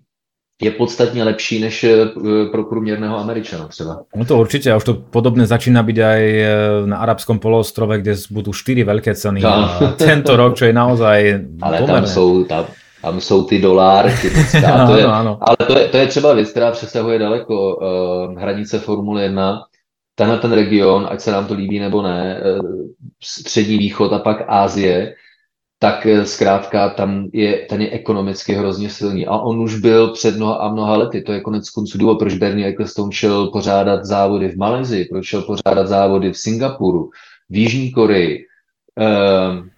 [0.62, 2.06] je podstatně lepší než eh,
[2.52, 4.04] pro průměrného Američana třeba.
[4.16, 6.48] No to určitě, a už to podobné začíná být aj eh,
[6.86, 9.42] na arabskom poloostrove, kde budou čtyři velké ceny.
[9.42, 9.50] No.
[9.50, 12.02] A tento rok, čo je naozaj Ale pomerné.
[12.02, 12.66] tam jsou, tam,
[13.02, 14.58] tam jsou ty doláry, ty to
[14.98, 15.38] je, ano, ano.
[15.42, 19.62] ale to je, to je třeba věc, která přesahuje daleko uh, hranice Formule 1.
[20.16, 22.70] Tenhle ten region, ať se nám to líbí nebo ne, uh,
[23.24, 25.14] střední východ a pak Ázie,
[25.80, 29.28] tak eh, zkrátka tam je, ten je ekonomicky hrozně silný.
[29.28, 31.22] A on už byl před mnoha a mnoha lety.
[31.22, 35.42] To je konec konců důvod, proč Bernie Ecclestone šel pořádat závody v Malezii, proč šel
[35.42, 37.10] pořádat závody v Singapuru,
[37.50, 38.46] v Jižní Koreji.
[38.98, 39.70] Ehm,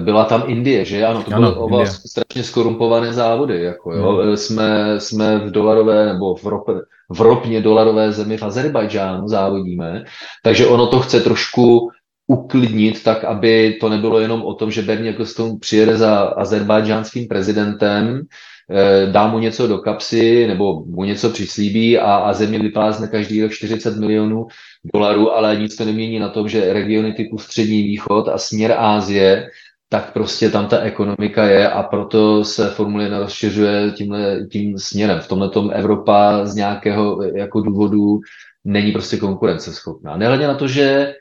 [0.00, 1.06] byla tam Indie, že?
[1.06, 3.62] Ano, to byly oba strašně skorumpované závody.
[3.62, 4.12] Jako, jo?
[4.12, 4.36] Hmm.
[4.36, 6.64] Jsme, jsme v dolarové nebo v, rop,
[7.08, 10.04] v ropně dolarové zemi v Azerbajdžánu závodíme,
[10.42, 11.90] takže ono to chce trošku
[12.30, 18.22] uklidnit tak, aby to nebylo jenom o tom, že Bernie Ecclestone přijede za azerbajdžánským prezidentem,
[18.70, 23.42] eh, dá mu něco do kapsy nebo mu něco přislíbí a, a země vyplázne každý
[23.42, 24.46] rok 40 milionů
[24.94, 29.50] dolarů, ale nic to nemění na tom, že regiony typu Střední východ a směr Ázie,
[29.88, 35.20] tak prostě tam ta ekonomika je a proto se Formule 1 rozšiřuje tímhle, tím směrem.
[35.20, 38.20] V tomhle tom Evropa z nějakého jako důvodu
[38.64, 40.16] není prostě konkurenceschopná.
[40.16, 41.14] Nehledě na to, že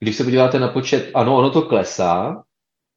[0.00, 2.42] když se podíváte na počet, ano, ono to klesá,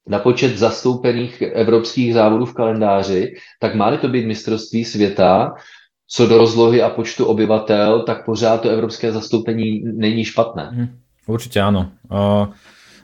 [0.08, 5.54] na počet zastoupených evropských závodů v kalendáři, tak má to být mistrovství světa,
[6.08, 10.70] co do rozlohy a počtu obyvatel, tak pořád to evropské zastoupení není špatné.
[10.74, 10.88] Mhm.
[11.28, 11.92] Určitě ano.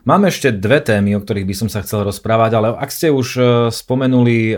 [0.07, 3.27] Mám ešte dve témy, o ktorých by som sa chcel rozprávať, ale ak ste už
[3.35, 4.55] e, spomenuli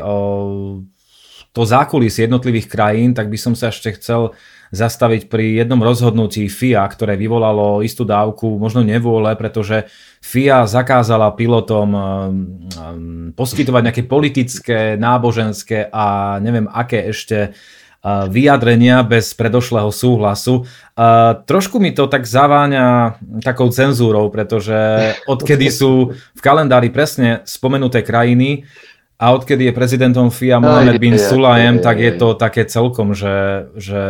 [1.49, 4.37] to zákulis jednotlivých krajín, tak by som sa ešte chcel
[4.69, 9.89] zastaviť pri jednom rozhodnutí FIA, ktoré vyvolalo istú dávku možno nevôle, pretože
[10.21, 19.01] FIA zakázala pilotom um, um, poskytovať nejaké politické, náboženské a neviem aké ešte uh, vyjadrenia
[19.01, 20.69] bez predošlého súhlasu.
[20.93, 24.77] Uh, trošku mi to tak zaváňa takou cenzúrou, pretože
[25.25, 28.69] odkedy sú v kalendári presne spomenuté krajiny,
[29.19, 34.01] a odkedy je prezidentom FIA Mohamed bin Sulajem, tak je to také celkom, že, že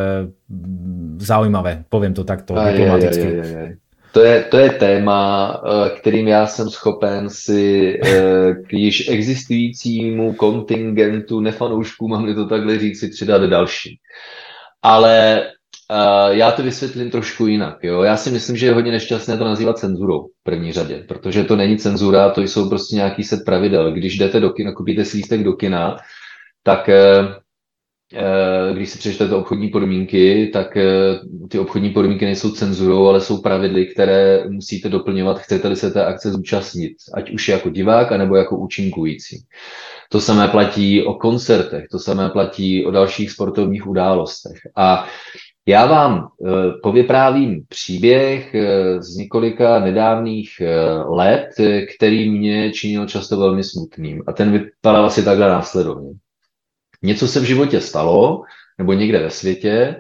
[1.17, 3.25] zaujímavé, poviem to takto aj, diplomaticky.
[3.25, 3.69] Aj, aj, aj.
[4.11, 5.21] To je, to je téma,
[5.53, 12.79] eh, kterým já jsem schopen si eh, k již existujícímu kontingentu nefanoušků, mám to takhle
[12.79, 13.99] říct, si přidat další.
[14.81, 15.41] Ale
[15.91, 17.77] Uh, já to vysvětlím trošku jinak.
[17.83, 18.01] Jo?
[18.01, 21.55] Já si myslím, že je hodně nešťastné to nazývat cenzurou v první řadě, protože to
[21.55, 23.91] není cenzura, to jsou prostě nějaký set pravidel.
[23.91, 25.97] Když jdete do kina, koupíte si lístek do kina,
[26.63, 30.77] tak uh, když si přečtete obchodní podmínky, tak
[31.49, 36.31] ty obchodní podmínky nejsou cenzurou, ale jsou pravidly, které musíte doplňovat, chcete-li se té akce
[36.31, 39.37] zúčastnit, ať už jako divák, anebo jako účinkující.
[40.11, 44.57] To samé platí o koncertech, to samé platí o dalších sportovních událostech.
[44.75, 45.07] A
[45.67, 46.49] Já vám uh,
[46.83, 51.49] povyprávím příběh uh, z několika nedávných uh, let,
[51.95, 54.23] který mě činil často velmi smutným.
[54.27, 56.11] A ten vypadal asi takhle následovně.
[57.03, 58.41] Něco se v životě stalo,
[58.77, 59.95] nebo někde ve světě,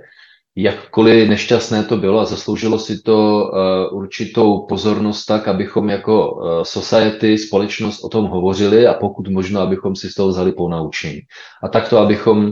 [0.55, 3.51] jakkoliv nešťastné to bylo a zasloužilo si to
[3.91, 10.09] určitou pozornost tak, abychom jako society, společnost o tom hovořili a pokud možno, abychom si
[10.09, 11.21] z toho vzali ponaučení.
[11.63, 12.51] A takto, abychom uh,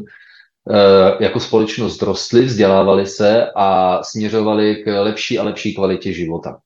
[1.19, 6.57] jako společnost rostli, vzdělávali se a směřovali k lepší a lepší kvalitě života.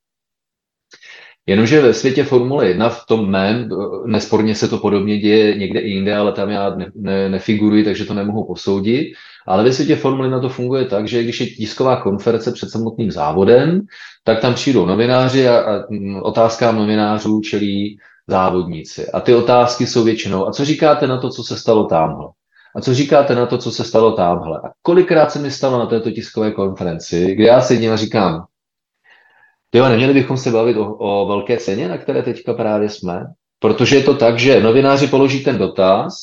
[1.45, 3.69] Jenomže ve světě Formule 1, v tom mém,
[4.05, 8.05] nesporně se to podobně děje někde i jinde, ale tam já ne, ne, nefiguruji, takže
[8.05, 9.13] to nemohu posoudit.
[9.47, 13.11] Ale ve světě Formule 1 to funguje tak, že když je tisková konference před samotným
[13.11, 13.81] závodem,
[14.23, 15.83] tak tam přijdou novináři a, a
[16.21, 17.97] otázkám novinářů čelí
[18.27, 19.11] závodníci.
[19.11, 22.27] A ty otázky jsou většinou, a co říkáte na to, co se stalo tamhle?
[22.75, 24.57] A co říkáte na to, co se stalo tamhle?
[24.57, 28.45] A kolikrát se mi stalo na této tiskové konferenci, kde já sedím a říkám,
[29.75, 33.25] jo, neměli bychom se bavit o, o velké ceně, na které teďka právě jsme?
[33.59, 36.13] Protože je to tak, že novináři položí ten dotaz,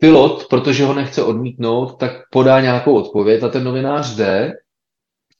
[0.00, 4.52] pilot, protože ho nechce odmítnout, tak podá nějakou odpověď a ten novinář jde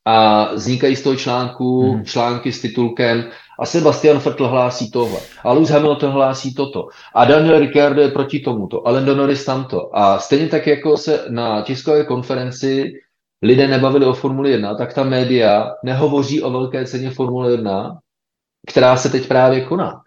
[0.08, 2.04] a vznikají z toho článku hmm.
[2.04, 3.24] články s titulkem
[3.60, 8.40] a Sebastian Vettel hlásí tohle, a Lewis Hamilton hlásí toto, a Daniel Ricciardo je proti
[8.40, 9.96] tomuto, a Lando Norris tamto.
[9.96, 12.92] A stejně tak, jako se na tiskové konferenci
[13.42, 17.98] lidé nebavili o Formuli 1, tak ta média nehovoří o velké ceně Formule 1,
[18.66, 20.00] která se teď právě koná.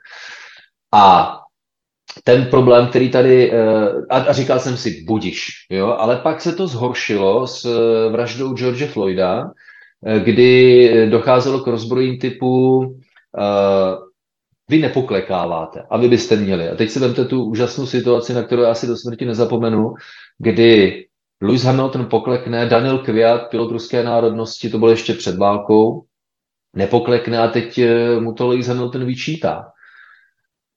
[0.94, 1.38] A
[2.24, 6.54] ten problém, který tady, eh, a, a říkal jsem si, budiš, jo, ale pak se
[6.56, 9.52] to zhoršilo s eh, vraždou George Floyda,
[10.24, 12.82] kdy docházelo k rozbrojím typu
[14.70, 16.70] vy nepoklekáváte a vy byste měli.
[16.70, 19.94] A teď si vemte tu úžasnou situaci, na kterou já si do smrti nezapomenu,
[20.38, 21.06] kdy
[21.42, 26.04] Lewis Hamilton poklekne, Daniel Kvyat, pilot ruské národnosti, to bylo ještě před válkou,
[26.76, 27.80] nepoklekne a teď
[28.20, 29.71] mu to Lewis Hamilton vyčítá.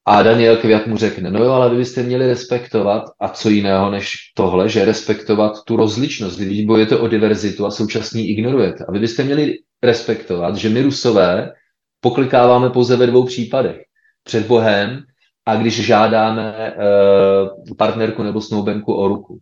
[0.07, 3.91] A Daniel Květ mu řekne, no jo, ale vy byste měli respektovat, a co jiného
[3.91, 8.85] než tohle, že respektovat tu rozličnost, když bojujete o diverzitu a současně ignorujete.
[8.89, 11.53] A vy byste měli respektovat, že my Rusové
[12.01, 13.81] poklikáváme pouze ve dvou případech.
[14.25, 15.03] Před Bohem
[15.47, 19.39] a když žádáme uh, partnerku nebo snoubenku o ruku.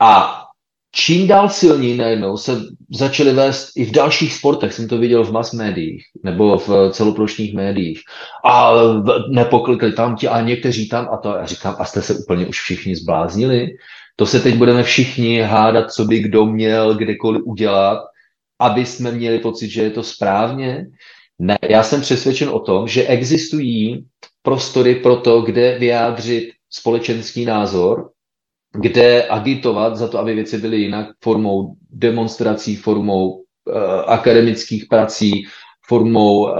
[0.00, 0.40] A
[0.94, 5.32] čím dál silněji najednou se začaly vést i v dalších sportech, jsem to viděl v
[5.32, 8.00] mass médiích nebo v celoplošních médiích
[8.44, 8.72] a
[9.28, 12.60] nepoklikli tam ti a někteří tam a to já říkám, a jste se úplně už
[12.60, 13.66] všichni zbláznili?
[14.16, 17.98] To se teď budeme všichni hádat, co by kdo měl kdekoliv udělat,
[18.58, 20.86] aby jsme měli pocit, že je to správně.
[21.38, 24.04] Ne, já jsem přesvědčen o tom, že existují
[24.42, 28.10] prostory pro to, kde vyjádřit společenský názor
[28.74, 33.42] kde agitovat za to, aby věci byly jinak formou demonstrací, formou uh,
[34.06, 35.44] akademických prací,
[35.86, 36.50] formou uh,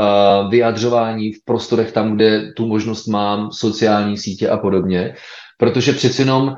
[0.50, 5.14] vyjadřování v prostorech tam, kde tu možnost mám, sociální sítě a podobně.
[5.58, 6.54] Protože přeci jenom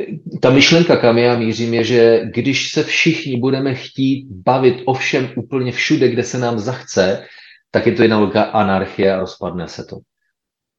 [0.00, 4.94] eh, ta myšlenka, kam já mířím, je, že když se všichni budeme chtít bavit o
[4.94, 7.24] všem úplně všude, kde se nám zachce,
[7.70, 9.96] tak je to jedna velká anarchie a rozpadne se to.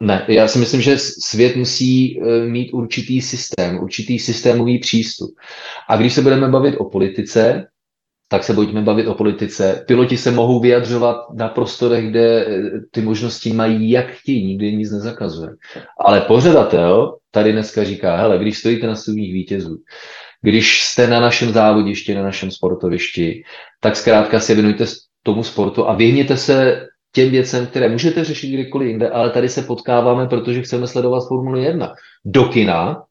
[0.01, 5.35] Ne, já si myslím, že svět musí eh, mít určitý systém, určitý systémový přístup.
[5.89, 7.67] A když se budeme bavit o politice,
[8.27, 9.83] tak se pojďme bavit o politice.
[9.87, 14.91] Piloti se mohou vyjadřovat na prostorech, kde eh, ty možnosti mají, jak chtějí, nikdy nic
[14.91, 15.49] nezakazuje.
[16.05, 19.77] Ale pořadatel tady dneska říká, hele, když stojíte na studních vítězů,
[20.41, 23.43] když jste na našem závodišti, na našem sportovišti,
[23.79, 24.85] tak zkrátka se věnujte
[25.23, 29.61] tomu sportu a vyhněte se těm věcem, které můžete řešit kdykoliv jinde, ale tady se
[29.61, 31.93] potkáváme, protože chceme sledovat Formuli 1.
[32.25, 33.03] Do kina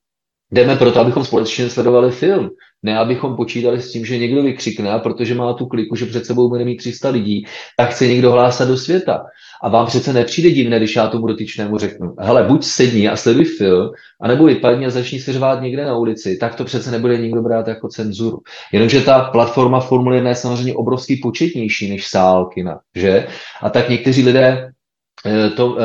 [0.52, 2.50] jdeme proto, abychom společně sledovali film.
[2.82, 6.48] Ne, abychom počítali s tím, že někdo vykřikne, protože má tu kliku, že před sebou
[6.48, 7.46] bude mít 300 lidí,
[7.76, 9.22] tak chce někdo hlásat do světa.
[9.62, 13.44] A vám přece nepřijde divné, když já tomu dotyčnému řeknu, hele, buď sedni a sleduj
[13.44, 13.90] film,
[14.20, 17.68] anebo vypadni a začni se řvát někde na ulici, tak to přece nebude nikdo brát
[17.68, 18.38] jako cenzuru.
[18.72, 23.26] Jenomže ta platforma Formule 1 je samozřejmě obrovský početnější než sál kina, že?
[23.62, 24.72] A tak někteří lidé
[25.56, 25.76] to uh,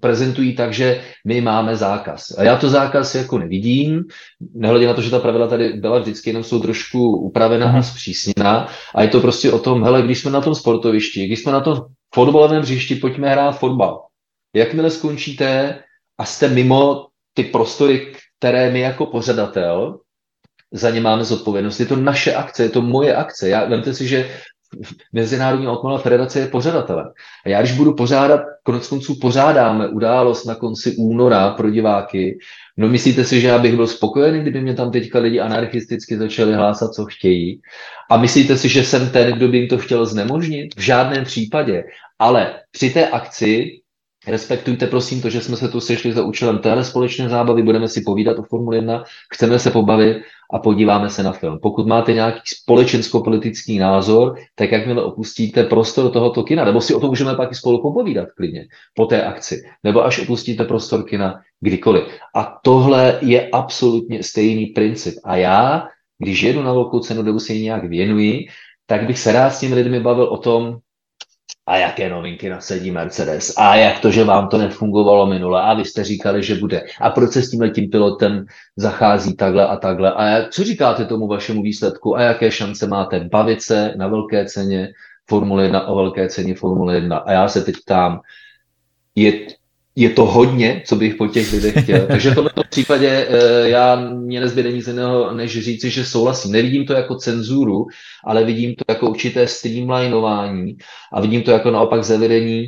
[0.00, 2.38] prezentují tak, že my máme zákaz.
[2.38, 4.04] A já to zákaz jako nevidím,
[4.54, 7.82] nehledě na to, že ta pravidla tady byla vždycky, jenom jsou trošku upravená a mhm.
[7.82, 8.68] zpřísněná.
[8.94, 11.60] A je to prostě o tom, hele, když jsme na tom sportovišti, když jsme na
[11.60, 11.84] tom
[12.14, 14.06] fotbalovém hřišti, pojďme hrát fotbal.
[14.56, 15.78] Jakmile skončíte
[16.18, 19.98] a jste mimo ty prostory, které my jako pořadatel
[20.72, 21.80] za ně máme zodpovědnost.
[21.80, 23.48] Je to naše akce, je to moje akce.
[23.48, 24.30] Já, vemte si, že
[25.12, 27.06] Mezinárodní automobilová federace je pořadatelem.
[27.46, 32.38] A já, když budu pořádat, konec konců pořádáme událost na konci února pro diváky,
[32.76, 36.54] No myslíte si, že já bych byl spokojený, kdyby mě tam teďka lidi anarchisticky začali
[36.54, 37.60] hlásat, co chtějí?
[38.10, 40.74] A myslíte si, že jsem ten, kdo by jim to chtěl znemožnit?
[40.76, 41.84] V žádném případě.
[42.18, 43.80] Ale při té akci
[44.26, 48.00] Respektujte prosím to, že jsme se tu sešli za účelem téhle společné zábavy, budeme si
[48.00, 49.04] povídat o Formule 1,
[49.34, 50.16] chceme se pobavit
[50.54, 51.58] a podíváme se na film.
[51.62, 57.08] Pokud máte nějaký společensko-politický názor, tak jakmile opustíte prostor tohoto kina, nebo si o tom
[57.08, 62.04] můžeme pak i spolu popovídat klidně po té akci, nebo až opustíte prostor kina kdykoliv.
[62.34, 65.14] A tohle je absolutně stejný princip.
[65.24, 65.88] A já,
[66.18, 68.46] když jedu na velkou cenu, nebo se nějak věnuji,
[68.86, 70.78] tak bych se rád s těmi lidmi bavil o tom,
[71.66, 73.54] a jaké novinky nasadí Mercedes?
[73.56, 75.62] A jak to, že vám to nefungovalo minule?
[75.62, 76.82] A vy jste říkali, že bude.
[77.00, 78.46] A proč se s tímhle tím pilotem
[78.76, 80.12] zachází takhle a takhle?
[80.12, 82.16] A jak, co říkáte tomu vašemu výsledku?
[82.16, 84.88] A jaké šance máte bavit se na velké ceně
[85.28, 88.20] Formule 1 o velké ceně Formule 1 a já se teď ptám,
[89.14, 89.46] je,
[89.96, 92.06] je to hodně, co bych po těch lidech chtěl.
[92.08, 96.52] Takže v tomto případě eh, já mě nezbyde nic jiného, než říci, že souhlasím.
[96.52, 97.86] Nevidím to jako cenzuru,
[98.24, 100.76] ale vidím to jako určité streamlinování
[101.12, 102.66] a vidím to jako naopak zavedení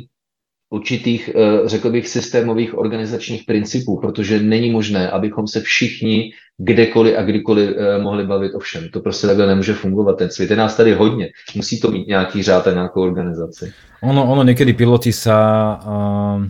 [0.69, 7.21] určitých, eh, řekl bych, systémových organizačních principů, protože není možné, abychom se všichni kdekoliv a
[7.21, 8.89] kdykoliv eh, mohli bavit o všem.
[8.89, 10.17] To prostě takhle nemůže fungovat.
[10.17, 11.29] Ten svět je nás tady hodně.
[11.55, 13.73] Musí to mít nějaký řád a nějakou organizaci.
[14.01, 16.45] Ono, ono někdy piloti sa uh,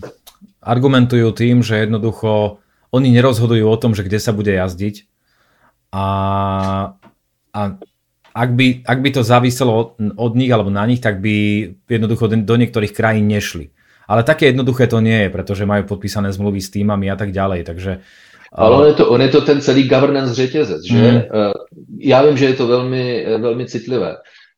[0.68, 2.59] argumentujú tým, že jednoducho
[2.91, 5.07] oni nerozhodujú o tom, že kde sa bude jazdiť
[5.95, 6.07] a,
[7.55, 7.61] a
[8.36, 9.89] ak, by, ak by to záviselo od,
[10.20, 13.72] od nich alebo na nich, tak by jednoducho do niektorých krajín nešli.
[14.07, 17.68] Ale také jednoduché to nie je, pretože majú podpísané zmluvy s týmami a tak ďalej,
[17.68, 17.91] takže
[18.47, 20.95] ale on je, to, on je to ten celý governance řetězec, že?
[20.95, 21.22] Mm.
[21.99, 24.15] Já vím, že je to velmi, velmi citlivé.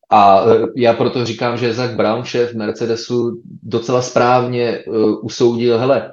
[0.09, 6.11] A e, já proto říkám, že Zach Brown, šéf Mercedesu, docela správně uh, usoudil, hele,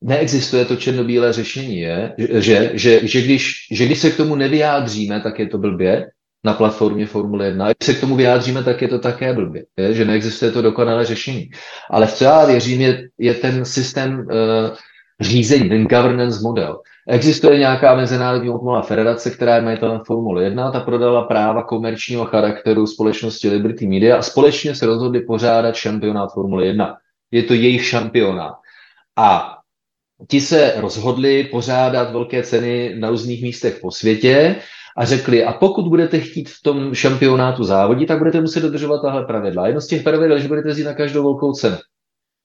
[0.00, 5.20] neexistuje to černobílé řešení, je, že, že, že, když, že když se k tomu nevyjádříme,
[5.20, 6.06] tak je to blbě
[6.44, 7.66] na platformě Formule 1.
[7.66, 10.62] A když se k tomu vyjádříme, tak je to také blbě, je, že neexistuje to
[10.62, 11.50] dokonalé řešení.
[11.90, 14.76] Ale v co já věřím, je, je ten systém uh,
[15.20, 16.80] řízení, ten governance model.
[17.10, 22.86] Existuje nějaká mezinárodní automobilová federace, která je majitelem Formule 1, ta prodala práva komerčního charakteru
[22.86, 26.96] společnosti Liberty Media a společně se rozhodli pořádat šampionát Formule 1.
[27.30, 28.54] Je to jejich šampionát.
[29.16, 29.58] A
[30.28, 34.56] ti se rozhodli pořádat velké ceny na různých místech po světě
[34.96, 39.24] a řekli, a pokud budete chtít v tom šampionátu závodit, tak budete muset dodržovat tahle
[39.24, 39.66] pravidla.
[39.66, 41.76] Jedno z těch pravidel, že budete jít na každou velkou cenu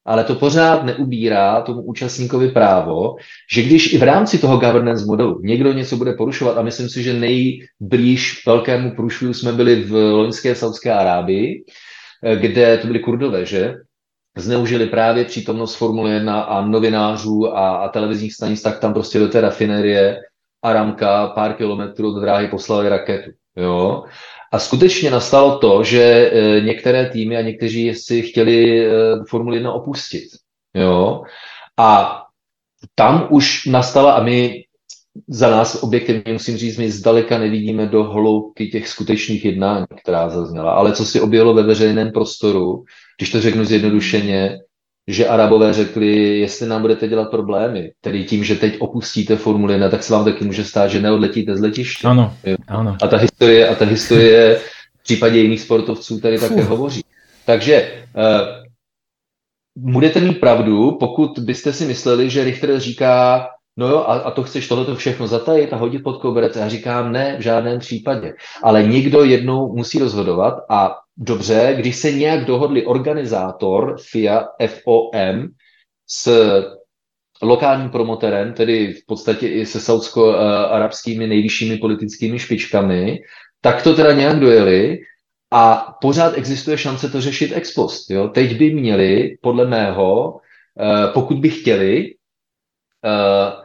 [0.06, 3.16] ale to pořád neubírá tomu účastníkovi právo,
[3.52, 7.04] že když i v rámci toho governance modelu někdo něco bude porušovat, a myslím si,
[7.04, 11.64] že nejblíž velkému průšvihu jsme byli v loňské Saudské Arábii,
[12.36, 13.76] kde to byly kurdové, že?
[14.38, 19.28] zneužili právě přítomnost Formule 1 a novinářů a, a televizních stanic, tak tam prostě do
[19.28, 20.18] té rafinerie
[20.64, 23.30] Aramka pár kilometrů od dráhy poslali raketu.
[23.56, 24.04] Jo?
[24.54, 28.92] A skutečně nastalo to, že e, některé týmy a někteří si chtěli e,
[29.30, 30.24] Formuli 1 opustit.
[30.74, 31.22] Jo?
[31.78, 32.22] A
[32.96, 34.64] tam už nastala, a my
[35.28, 40.72] za nás objektivně musím říct, my zdaleka nevidíme do hloubky těch skutečných jednání, která zazněla.
[40.72, 42.84] Ale co si objevilo ve veřejném prostoru,
[43.18, 44.58] když to řeknu zjednodušeně,
[45.08, 49.90] že Arabové řekli, jestli nám budete dělat problémy, tedy tím, že teď opustíte Formuli 1,
[49.90, 52.08] tak se vám taky může stát, že neodletíte z letiště.
[52.08, 52.34] Ano,
[52.68, 52.98] ano.
[53.04, 54.62] A ta historie, a ta historie
[55.00, 56.50] v případě jiných sportovců tady Fuh.
[56.50, 57.02] také hovoří.
[57.46, 58.64] Takže uh,
[59.78, 63.48] budete mít pravdu, pokud byste si mysleli, že Richter říká,
[63.78, 66.56] no jo, a, a to chceš tohleto všechno zatajit a hodit pod koberec.
[66.56, 68.34] Já říkám, ne, v žádném případě.
[68.64, 75.48] Ale někdo jednou musí rozhodovat a dobře, když se nějak dohodli organizátor FIA, FOM,
[76.08, 76.30] s
[77.42, 83.20] lokálním promoterem, tedy v podstatě i se saudsko-arabskými nejvyššími politickými špičkami,
[83.62, 85.00] tak to teda nějak dojeli
[85.52, 88.10] a pořád existuje šance to řešit ex post.
[88.10, 88.28] Jo?
[88.28, 90.40] Teď by měli, podle mého,
[90.80, 92.16] eh, pokud by chtěli,
[93.06, 93.63] eh,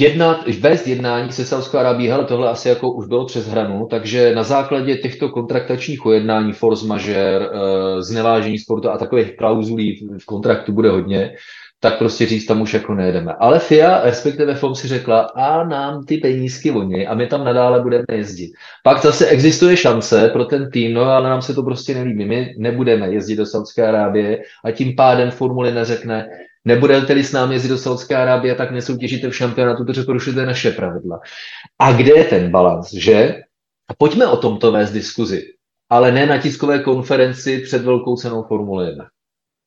[0.00, 4.34] jednat, vést jednání se Saudskou Arábií, ale tohle asi jako už bylo přes hranu, takže
[4.34, 10.72] na základě těchto kontraktačních ujednání, force majeure, eh, znevážení sportu a takových klauzulí v kontraktu
[10.72, 11.34] bude hodně,
[11.80, 13.32] tak prostě říct, tam už jako nejedeme.
[13.40, 17.82] Ale FIA, respektive FOM si řekla, a nám ty penízky voní a my tam nadále
[17.82, 18.52] budeme jezdit.
[18.82, 22.24] Pak zase existuje šance pro ten tým, no ale nám se to prostě nelíbí.
[22.24, 26.26] My nebudeme jezdit do Saudské Arábie a tím pádem Formule neřekne,
[26.64, 31.20] nebudete-li s námi jezdit do Saudské Arábie, tak nesoutěžíte v šampionátu, protože porušujete naše pravidla.
[31.78, 33.42] A kde je ten balans, že?
[33.90, 35.42] A pojďme o tomto vést diskuzi,
[35.90, 39.04] ale ne na tiskové konferenci před velkou cenou Formule 1.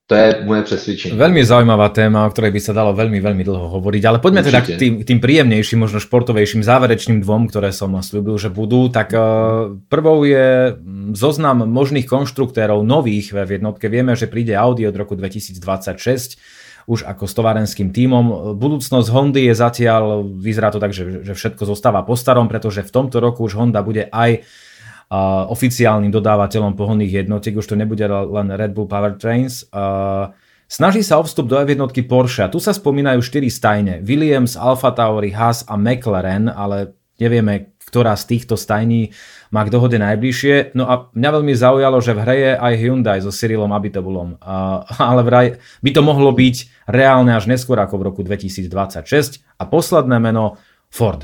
[0.07, 1.19] To je moje přesvědčení.
[1.19, 4.55] Veľmi zaujímavá téma, o ktorej by sa dalo veľmi, veľmi dlho hovoriť, ale poďme Určite.
[4.55, 8.87] teda k tým, tým príjemnejším, možno športovejším záverečným dvom, ktoré som slúbil, že budú.
[8.87, 13.91] Tak uh, prvou je mm, zoznam možných konštruktérov nových v jednotke.
[13.91, 16.39] Vieme, že príde Audi od roku 2026
[16.87, 18.55] už ako s továrenským tímom.
[18.55, 22.93] Budúcnosť Hondy je zatiaľ, vyzerá to tak, že, že všetko zostáva po starom, pretože v
[22.95, 28.47] tomto roku už Honda bude aj uh, oficiálnym dodávateľom pohonných jednotiek, už to nebude len
[28.55, 29.67] Red Bull Powertrains.
[29.69, 30.31] Uh,
[30.67, 32.51] Snaží sa o vstup do jednotky Porsche.
[32.51, 34.03] Tu sa spomínajú štyri stajne.
[34.03, 36.91] Williams, Alfa Tauri, Haas a McLaren, ale
[37.23, 39.15] nevieme, ktorá z týchto stajní
[39.47, 40.75] má k dohode najbližšie.
[40.75, 44.35] No a mňa veľmi zaujalo, že v hre je aj Hyundai so Cyrilom Abitobulom.
[44.43, 45.47] Uh, ale vraj
[45.79, 49.39] by to mohlo byť reálne až neskôr ako v roku 2026.
[49.55, 50.59] A posledné meno
[50.91, 51.23] Ford.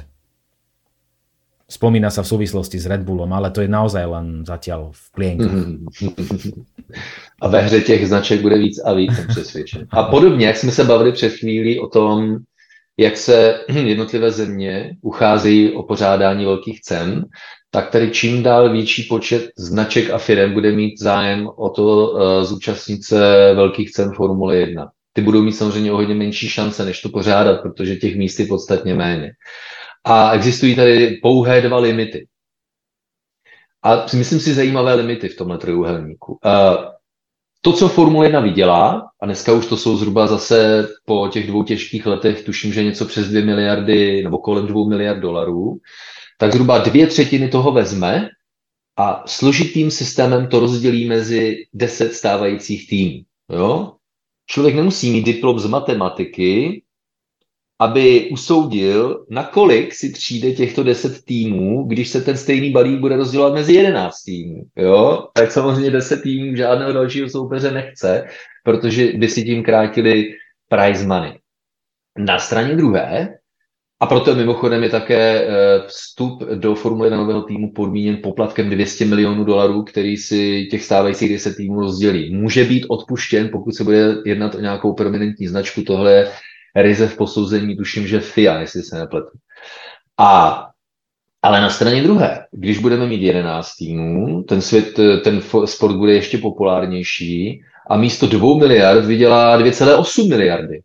[1.68, 5.50] Spomína sa v súvislosti s Red Bullom, ale to je naozaj len zatiaľ v plienku.
[7.42, 9.88] A ve hře těch značek bude víc a víc, jsem přesvědčen.
[9.90, 12.38] A podobně, jak jsme se bavili před chvílí o tom,
[12.98, 17.26] jak se jednotlivé země ucházejí o pořádání velkých cen,
[17.72, 22.44] tak tady čím dál větší počet značek a firm bude mít zájem o to uh,
[22.44, 24.92] zúčastnit se velkých cen Formule 1.
[25.14, 28.46] Ty budou mít samozřejmě o hodně menší šance, než to pořádat, protože těch míst je
[28.46, 29.32] podstatně méně.
[30.04, 32.28] A existují tady pouhé dva limity.
[33.84, 36.40] A myslím si zajímavé limity v tomhle trojuhelníku.
[36.46, 36.93] Uh,
[37.66, 41.64] to, co Formule 1 vydělá, a dneska už to jsou zhruba zase po těch dvou
[41.64, 45.78] těžkých letech, tuším, že něco přes 2 miliardy nebo kolem 2 miliard dolarů,
[46.38, 48.30] tak zhruba dvě třetiny toho vezme
[48.98, 53.22] a složitým systémem to rozdělí mezi 10 stávajících týmů.
[53.50, 53.94] Jo?
[54.46, 56.83] Člověk nemusí mít diplom z matematiky,
[57.84, 63.54] aby usoudil, nakolik si přijde těchto 10 týmů, když se ten stejný balík bude rozdělovat
[63.54, 64.64] mezi 11 týmů.
[64.76, 65.28] Jo?
[65.34, 68.26] Tak samozřejmě 10 týmů žádného dalšího soupeře nechce,
[68.64, 70.34] protože by si tím krátili
[70.70, 71.34] prize money.
[72.18, 73.30] Na straně druhé,
[74.00, 75.48] a proto mimochodem je také eh,
[75.88, 81.32] vstup do Formule 1 nového týmu podmíněn poplatkem 200 milionů dolarů, který si těch stávajících
[81.32, 82.36] 10 týmů rozdělí.
[82.36, 85.82] Může být odpuštěn, pokud se bude jednat o nějakou permanentní značku.
[85.82, 86.32] Tohle je
[86.76, 89.38] ryze v posouzení, tuším, že FIA, jestli se nepletu.
[90.20, 90.60] A
[91.46, 96.38] ale na straně druhé, když budeme mít 11 týmů, ten svět, ten sport bude ještě
[96.38, 100.82] populárnější a místo 2 miliard vydělá 2,8 miliardy.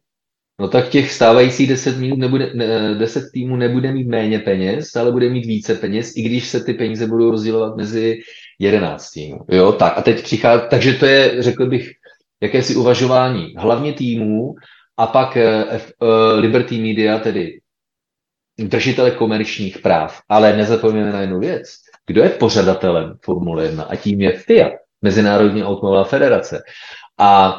[0.61, 5.12] No tak těch stávajících 10, minut nebude, ne, 10 týmů nebude mít méně peněz, ale
[5.12, 8.20] bude mít více peněz, i když se ty peníze budou rozdělovat mezi
[8.59, 9.39] 11 týmů.
[9.49, 11.91] Jo, tak a teď přichází, takže to je, řekl bych,
[12.43, 14.55] jakési uvažování hlavně týmů
[14.99, 17.61] a pak eh, F, uh, Liberty Media, tedy
[18.59, 20.21] držitele komerčních práv.
[20.29, 21.69] Ale nezapomeňme na jednu věc.
[22.07, 23.85] Kdo je pořadatelem Formule 1?
[23.85, 24.71] A tím je FIA,
[25.03, 26.63] Mezinárodní automobilová federace.
[27.19, 27.57] A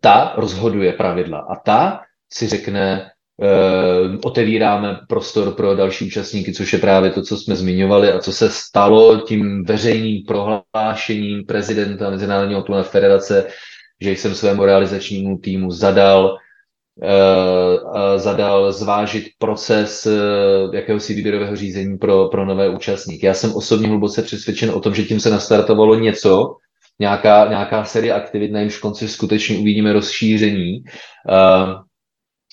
[0.00, 2.00] ta rozhoduje pravidla a ta
[2.32, 8.12] si řekne, Uh, otevíráme prostor pro další účastníky, což je právě to, co jsme zmiňovali
[8.12, 13.46] a co se stalo tím veřejným prohlášením prezidenta Mezinárodní automobilové federace,
[14.00, 16.36] že jsem svému realizačnímu týmu zadal
[16.96, 23.26] uh, zadal zvážit proces uh, jakéhosi výběrového řízení pro, pro nové účastníky.
[23.26, 26.56] Já jsem osobně hluboce přesvědčen o tom, že tím se nastartovalo něco,
[26.98, 31.74] nějaká, nějaká série aktivit, na jimž konci skutečně uvidíme rozšíření uh,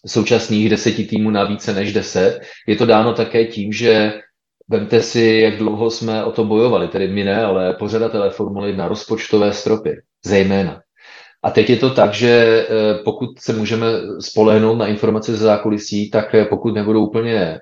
[0.07, 2.39] současných deseti týmů na více než deset.
[2.67, 4.13] Je to dáno také tím, že
[4.67, 8.87] Vemte si, jak dlouho jsme o to bojovali, tedy my ne, ale pořadatelé Formule 1,
[8.87, 10.81] rozpočtové stropy, zejména.
[11.45, 13.87] A teď je to tak, že eh, pokud se můžeme
[14.19, 17.59] spolehnout na informace ze zákulisí, tak eh, pokud nebudou úplně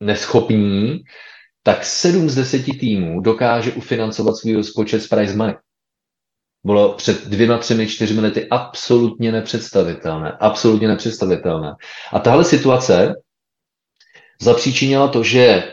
[0.00, 1.00] neschopní,
[1.62, 5.54] tak sedm z deseti týmů dokáže ufinancovat svůj rozpočet z prize money
[6.64, 10.32] bylo před dvěma, třemi, čtyřmi lety absolutně nepředstavitelné.
[10.40, 11.74] Absolutně nepředstavitelné.
[12.12, 13.14] A tahle situace
[14.40, 15.72] zapříčinila to, že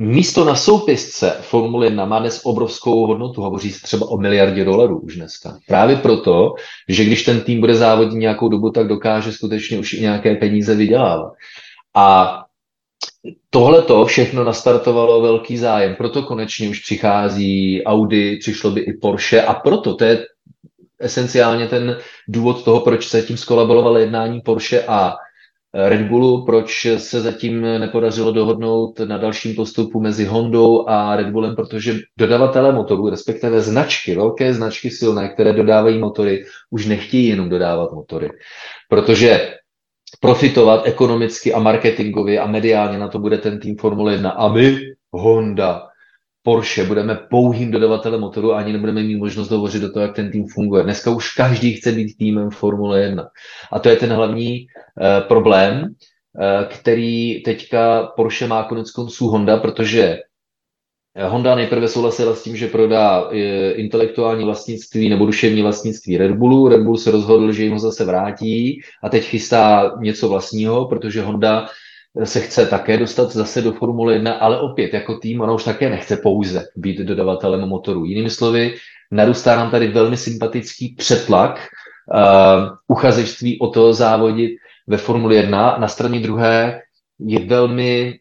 [0.00, 4.98] místo na soupisce Formule 1 má dnes obrovskou hodnotu, hovoří se třeba o miliardě dolarů
[4.98, 5.58] už dneska.
[5.66, 6.54] Právě proto,
[6.88, 10.74] že když ten tým bude závodit nějakou dobu, tak dokáže skutečně už i nějaké peníze
[10.74, 11.32] vydělávat.
[11.94, 12.36] A
[13.50, 19.42] Tohle to všechno nastartovalo velký zájem, proto konečně už přichází Audi, přišlo by i Porsche
[19.42, 20.26] a proto to je
[20.98, 21.98] esenciálně ten
[22.28, 25.16] důvod toho, proč se tím skolaborovalo jednání Porsche a
[25.74, 31.56] Red Bullu, proč se zatím nepodařilo dohodnout na dalším postupu mezi Hondou a Red Bullem,
[31.56, 37.92] protože dodavatelé motorů, respektive značky, velké značky silné, které dodávají motory, už nechtějí jenom dodávat
[37.92, 38.30] motory.
[38.88, 39.54] Protože
[40.20, 44.30] profitovat ekonomicky a marketingově a mediálně na to bude ten tým Formule 1.
[44.30, 44.78] A my,
[45.12, 45.89] Honda,
[46.42, 50.30] Porsche budeme pouhým dodavatelem motoru a ani nebudeme mít možnost hovořit do toho, jak ten
[50.30, 50.82] tým funguje.
[50.82, 53.28] Dneska už každý chce být týmem Formule 1.
[53.72, 59.56] A to je ten hlavní uh, problém, uh, který teďka Porsche má konec konců Honda,
[59.56, 60.18] protože
[61.28, 63.30] Honda nejprve souhlasila s tím, že prodá
[63.72, 66.68] intelektuální vlastnictví nebo duševní vlastnictví Red Bullu.
[66.68, 71.22] Red Bull se rozhodl, že jim ho zase vrátí a teď chystá něco vlastního, protože
[71.22, 71.68] Honda
[72.24, 75.90] se chce také dostat zase do Formule 1, ale opět jako tým ona už také
[75.90, 78.04] nechce pouze být dodavatelem motoru.
[78.04, 78.74] Jinými slovy,
[79.10, 81.68] narůstá nám tady velmi sympatický přetlak
[82.14, 84.50] uh, uchazečství o to závodit
[84.86, 85.76] ve Formule 1.
[85.78, 86.80] Na straně druhé
[87.18, 88.18] je velmi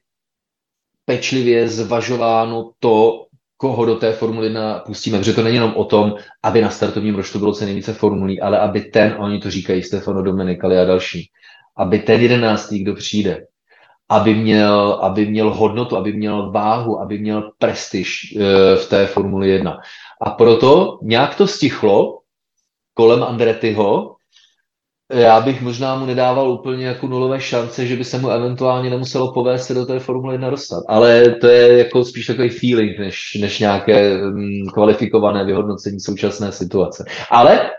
[1.05, 3.25] pečlivě zvažováno to,
[3.57, 7.15] koho do té Formule 1 pustíme, protože to není jenom o tom, aby na startovním
[7.15, 11.29] ročtu bylo co nejvíce formulí, ale aby ten, oni to říkají, Stefano Domenicali a další,
[11.77, 13.45] aby ten jedenáctý, kdo přijde,
[14.10, 19.49] aby měl, aby měl hodnotu, aby měl váhu, aby měl prestiž e, v té Formuli
[19.49, 19.78] 1.
[20.22, 22.20] A proto nějak to stichlo
[22.93, 24.16] kolem Andrettiho.
[25.14, 29.34] Já bych možná mu nedával úplně jako nulové šance, že by se mu eventuálně nemuselo
[29.34, 30.84] povést se do té Formule 1 dostat.
[30.88, 37.05] Ale to je jako spíš takový feeling, než, než nějaké mm, kvalifikované vyhodnocení současné situace.
[37.32, 37.72] Ale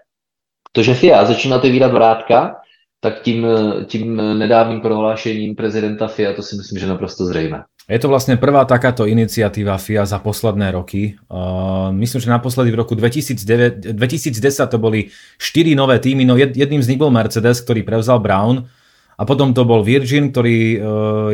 [0.73, 2.57] to, že FIA začíná otevírat vrátka,
[3.01, 3.47] tak tím,
[3.87, 7.65] tím nedávným prohlášením prezidenta FIA to si myslím, že naprosto zřejmé.
[7.91, 11.19] Je to vlastne prvá takáto iniciatíva FIA za posledné roky.
[11.27, 14.39] Uh, myslím, že naposledy v roku 2009, 2010
[14.71, 15.11] to boli
[15.43, 18.71] 4 nové týmy, no jedným z nich bol Mercedes, ktorý prevzal Brown
[19.19, 20.81] a potom to bol Virgin, ktorý uh,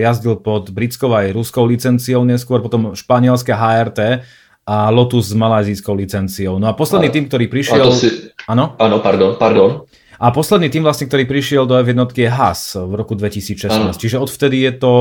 [0.00, 4.24] jazdil pod britskou aj ruskou licenciou neskôr, potom španielské HRT
[4.64, 6.56] a Lotus s malajzijskou licenciou.
[6.56, 7.86] No a posledný tým, ktorý prišiel...
[7.92, 8.32] Si...
[8.48, 8.80] Áno?
[8.80, 9.84] Áno, pardon, pardon.
[10.20, 13.68] A posledný tým vlastne, ktorý prišiel do F1 je Haas v roku 2016.
[13.68, 13.92] Ano.
[13.92, 14.92] Čiže odvtedy je to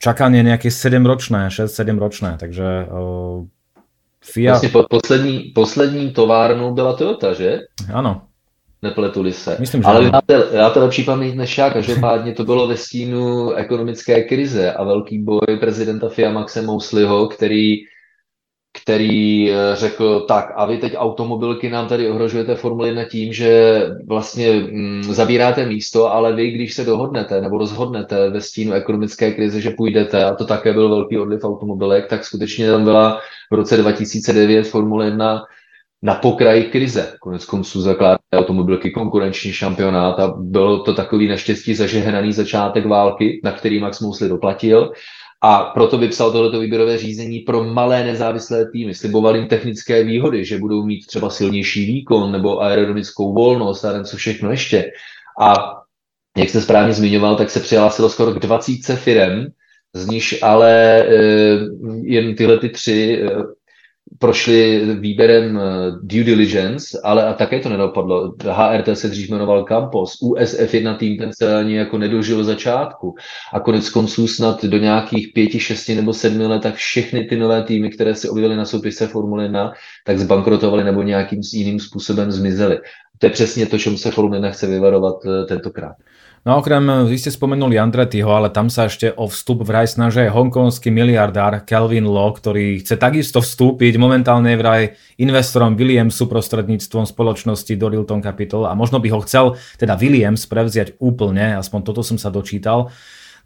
[0.00, 3.44] čakanie nejaké 7 ročné, 6-7 ročné, takže uh,
[4.24, 4.52] FIA...
[4.52, 7.60] Vlastně poslední, poslední továrnou byla Toyota, že?
[7.92, 8.22] Ano.
[8.82, 9.56] Nepletuli se.
[9.60, 12.76] Myslím, že Ale vy máte, já to lepší paměť než já, každopádně to bylo ve
[12.76, 17.76] stínu ekonomické krize a velký boj prezidenta FIA Maxe Mousliho, který
[18.72, 23.82] který eh, řekl, tak a vy teď automobilky nám tady ohrožujete Formuli 1 tím, že
[24.06, 29.60] vlastně mm, zabíráte místo, ale vy, když se dohodnete nebo rozhodnete ve stínu ekonomické krize,
[29.60, 33.20] že půjdete, a to také byl velký odliv automobilek, tak skutečně tam byla
[33.52, 35.42] v roce 2009 Formule 1
[36.02, 37.14] na pokraji krize.
[37.20, 43.52] Konec konců zakládají automobilky konkurenční šampionát a byl to takový naštěstí zažehnaný začátek války, na
[43.52, 44.92] který Max Mosley doplatil.
[45.42, 48.94] A proto vypsal tohleto výběrové řízení pro malé nezávislé týmy.
[48.94, 54.16] Sliboval jim technické výhody, že budou mít třeba silnější výkon nebo aerodynamickou volnost a co
[54.16, 54.92] všechno ještě.
[55.40, 55.54] A
[56.36, 59.46] jak jste správně zmiňoval, tak se přihlásilo skoro k 20 firem,
[59.94, 61.08] z níž ale e,
[62.02, 63.30] jen tyhle ty tři e,
[64.18, 65.62] prošli výběrem eh,
[66.02, 68.34] due diligence, ale a také to nedopadlo.
[68.44, 73.14] HRT se dřív jmenoval Campos, USF jedna tým ten se ani jako nedožil začátku
[73.52, 77.62] a konec konců snad do nějakých pěti, šesti nebo sedmi let, tak všechny ty nové
[77.62, 79.72] týmy, které se objevily na soupise Formule 1,
[80.06, 82.78] tak zbankrotovaly nebo nějakým jiným způsobem zmizely.
[83.18, 85.96] To je přesně to, čemu se Formule 1 chce vyvarovat eh, tentokrát.
[86.40, 90.88] No okrem, vy ste spomenuli Andrettiho, ale tam sa ešte o vstup vraj snaží hongkonský
[90.88, 94.00] miliardár Kelvin Law, ktorý chce takisto vstúpiť.
[94.00, 100.48] Momentálne vraj investorom Williamsu prostredníctvom spoločnosti Dorilton Capital a možno by ho chcel teda Williams
[100.48, 102.88] prevziať úplne, aspoň toto som sa dočítal.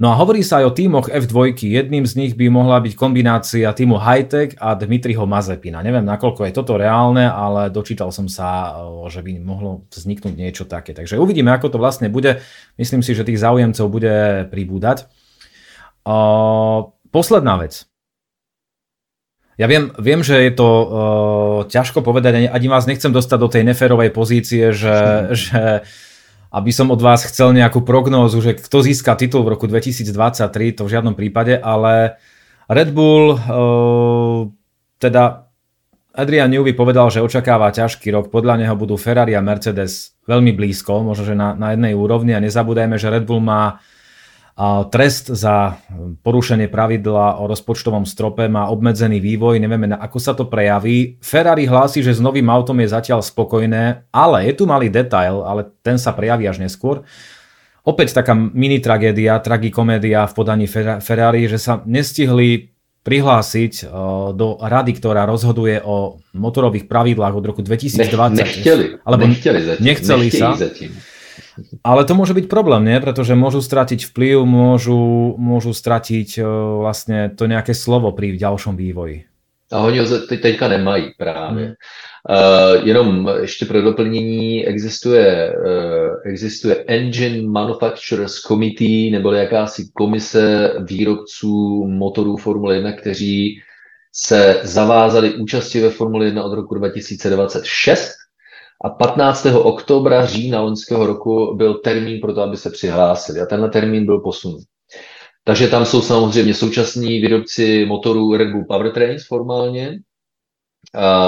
[0.03, 1.55] No a hovorí sa aj o týmoch F2.
[1.55, 5.87] Jedným z nich by mohla byť kombinácia týmu Hightech a Dmitriho Mazepina.
[5.87, 8.75] Neviem, nakoľko je toto reálne, ale dočítal som sa,
[9.07, 10.99] že by mohlo vzniknúť niečo také.
[10.99, 12.43] Takže uvidíme, ako to vlastne bude.
[12.75, 15.07] Myslím si, že tých záujemcov bude pribúdať.
[17.15, 17.87] posledná vec.
[19.55, 20.87] Ja viem, viem, že je to uh,
[21.71, 24.99] ťažko povedať, ani vás nechcem dostať do tej neférovej pozície, že,
[25.47, 25.87] že
[26.55, 30.87] aby som od vás chcel nejakú prognózu, že kto získa titul v roku 2023, to
[30.87, 32.15] v žiadnom prípade, ale
[32.71, 34.47] Red Bull, uh,
[35.03, 35.51] teda
[36.15, 41.03] Adrian Newby povedal, že očakáva ťažký rok, podľa neho budú Ferrari a Mercedes veľmi blízko,
[41.03, 42.39] možno že na, na jednej úrovni.
[42.39, 43.83] A nezabúdajme, že Red Bull má
[44.91, 45.83] Trest za
[46.23, 51.19] porušenie pravidla o rozpočtovom strope má obmedzený vývoj, nevieme na ako sa to prejaví.
[51.19, 55.67] Ferrari hlási, že s novým autom je zatiaľ spokojné, ale je tu malý detail, ale
[55.83, 57.03] ten sa prejaví až neskôr.
[57.83, 60.71] Opäť taká mini tragédia, tragikomédia v podaní
[61.03, 62.71] Ferrari, že sa nestihli
[63.05, 63.85] prihlásiť e,
[64.33, 68.41] do rady, ktorá rozhoduje o motorových pravidlách od roku 2020.
[68.41, 70.57] Nechtěli, alebo nechtěli, zatím, nechceli sa.
[70.57, 70.91] Zatím.
[71.83, 72.99] Ale to môže byť problém, nie?
[72.99, 76.47] Pretože môžu stratiť vplyv, môžu, môžu stratiť uh,
[76.83, 79.27] vlastne to nejaké slovo pri ďalšom vývoji.
[79.73, 81.65] A oni ho teď, teďka nemají právě.
[81.65, 81.75] Hmm.
[82.31, 91.85] Uh, jenom ještě pro doplnění existuje, uh, existuje Engine Manufacturers Committee, nebo jakási komise výrobců
[91.87, 93.61] motorů Formule 1, kteří
[94.13, 98.24] se zavázali účasti ve Formule 1 od roku 2026
[98.85, 99.47] a 15.
[99.47, 103.41] oktobra, října loňského roku byl termín pro to, aby se přihlásili.
[103.41, 104.61] A tenhle termín byl posunut.
[105.45, 109.99] Takže tam jsou samozřejmě současní výrobci motorů Red Bull Powertrains formálně.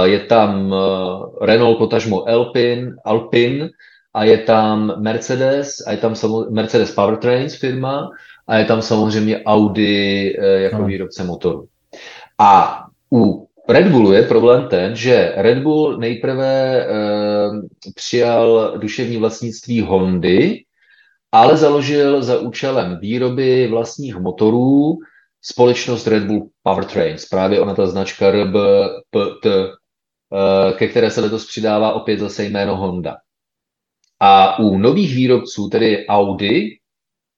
[0.05, 3.69] Je tam eh, Renault, potažmo Alpine, Alpine
[4.15, 6.15] a je tam Mercedes, a je tam
[6.51, 8.11] Mercedes Powertrains firma
[8.47, 11.67] a je tam samozřejmě Audi eh, jako výrobce motoru.
[12.39, 12.83] A
[13.13, 16.87] u Red Bullu je problém ten, že Red Bull nejprve e,
[17.95, 20.65] přijal duševní vlastnictví Hondy,
[21.33, 24.99] ale založil za účelem výroby vlastních motorů
[25.43, 27.27] společnost Red Bull Powertrains.
[27.27, 33.17] Právě ona ta značka RBPT, e, ke které se letos přidává opět zase jméno Honda.
[34.21, 36.79] A u nových výrobců, tedy Audi,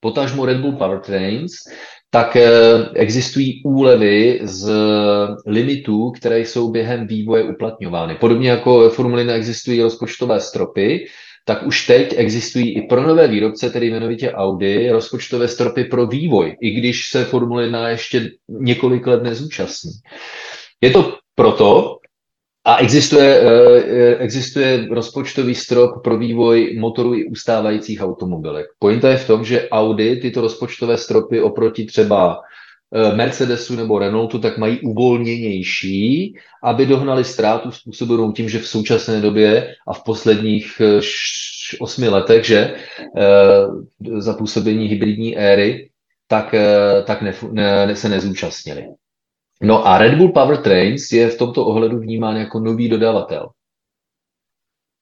[0.00, 1.52] potažmo Red Bull Powertrains,
[2.10, 2.50] tak eh,
[2.94, 4.72] existují úlevy z
[5.46, 8.14] limitů, které jsou během vývoje uplatňovány.
[8.14, 11.06] Podobně jako ve Formuli 1 existují rozpočtové stropy,
[11.44, 16.56] tak už teď existují i pro nové výrobce, tedy jmenovitě Audi, rozpočtové stropy pro vývoj,
[16.62, 19.90] i když se Formule 1 ještě několik let nezúčastní.
[20.80, 21.97] Je to proto,
[22.68, 28.66] a existuje, eh, existuje rozpočtový strop pro vývoj motorů i ustávajících automobilek.
[28.78, 32.40] Pointa je v tom, že Audi tyto rozpočtové stropy oproti třeba
[32.94, 39.20] eh, Mercedesu nebo Renaultu tak mají uvolněnější, aby dohnali ztrátu způsobenou tím, že v současné
[39.20, 41.00] době a v posledních eh,
[41.80, 42.74] osmi letech, že
[44.18, 45.90] za působení hybridní éry,
[46.26, 46.54] tak,
[47.04, 48.84] tak ne, ne, se nezúčastnili.
[49.62, 53.48] No a Red Bull Powertrains je v tomto ohledu vnímán jako nový dodavatel.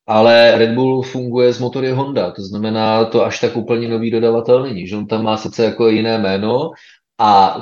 [0.07, 4.63] Ale Red Bull funguje z motory Honda, to znamená, to až tak úplně nový dodavatel
[4.63, 6.71] není, že on tam má sice jako jiné jméno
[7.19, 7.59] a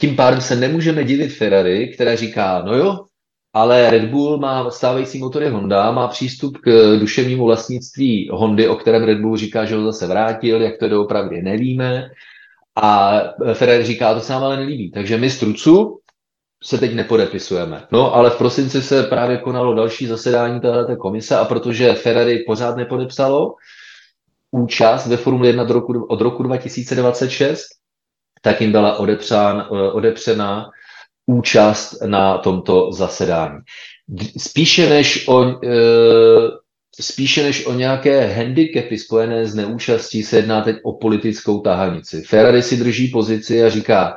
[0.00, 3.04] tím pádem se nemůžeme divit Ferrari, která říká, no jo,
[3.52, 9.04] ale Red Bull má stávající motory Honda, má přístup k duševnímu vlastnictví Hondy, o kterém
[9.04, 12.10] Red Bull říká, že ho zase vrátil, jak to doopravdy nevíme.
[12.76, 13.20] A
[13.52, 14.90] Ferrari říká, to se nám ale nelíbí.
[14.90, 16.00] Takže my strucu
[16.64, 17.86] se teď nepodepisujeme.
[17.92, 22.76] No, ale v prosinci se právě konalo další zasedání této komise a protože Ferrari pořád
[22.76, 23.54] nepodepsalo
[24.50, 27.62] účast ve Formule 1 od roku, od roku 2026,
[28.42, 30.70] tak jim byla odepřán, odepřena
[31.26, 33.58] účast na tomto zasedání.
[34.38, 35.54] Spíše než o, e,
[37.00, 42.22] spíše než o nějaké handicapy spojené s neúčastí se jedná teď o politickou tahanici.
[42.22, 44.16] Ferrari si drží pozici a říká,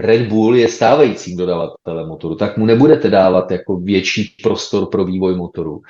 [0.00, 5.34] Red Bull je stávajícím dodavatelem motoru, tak mu nebudete dávat jako větší prostor pro vývoj
[5.34, 5.80] motoru.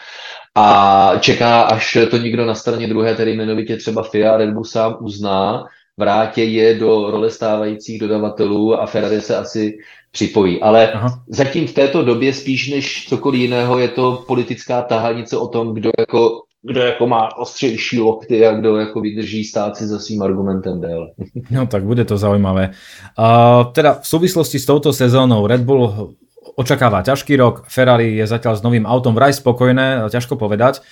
[0.55, 4.97] A čeká, až to někdo na straně druhé, tedy jmenovitě třeba FIA Red Bull sám
[5.01, 5.65] uzná,
[5.97, 9.79] vrátě je do role stávajících dodavatelů a Ferrari se asi
[10.11, 10.61] připojí.
[10.61, 11.23] Ale Aha.
[11.29, 15.91] zatím v této době spíš než cokoliv jiného je to politická tahanice o tom, kdo
[15.99, 20.81] jako kdo jako má ostřejší lokty a kdo jako vydrží stát si za svým argumentem
[20.81, 21.07] déle.
[21.51, 22.71] No tak bude to zaujímavé.
[23.19, 26.15] Uh, teda v súvislosti s touto sezónou Red Bull
[26.57, 30.85] očakáva ťažký rok, Ferrari je zatiaľ s novým autom vraj spokojné, ťažko povedať.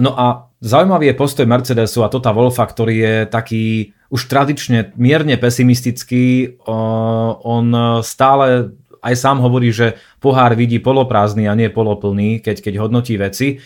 [0.00, 3.64] No a zaujímavý je postoj Mercedesu a Tota Wolfa, ktorý je taký
[4.10, 6.56] už tradične mierne pesimistický.
[6.66, 7.70] Uh, on
[8.02, 13.58] stále aj sám hovorí, že pohár vidí poloprázdny a nie poloplný, keď, keď hodnotí veci.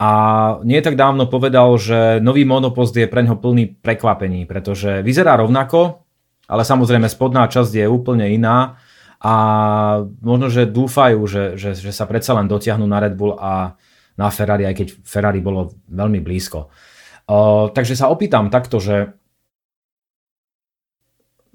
[0.00, 0.10] A
[0.64, 6.08] nie tak dávno povedal, že nový monopost je pre ňo plný prekvapení, pretože vyzerá rovnako,
[6.48, 8.80] ale samozrejme spodná časť je úplne iná
[9.20, 9.34] a
[10.24, 13.76] možno, že dúfajú, že, že, že sa predsa len dotiahnu na Red Bull a
[14.16, 16.72] na Ferrari, aj keď Ferrari bolo veľmi blízko.
[17.28, 19.12] Uh, takže sa opýtam takto, že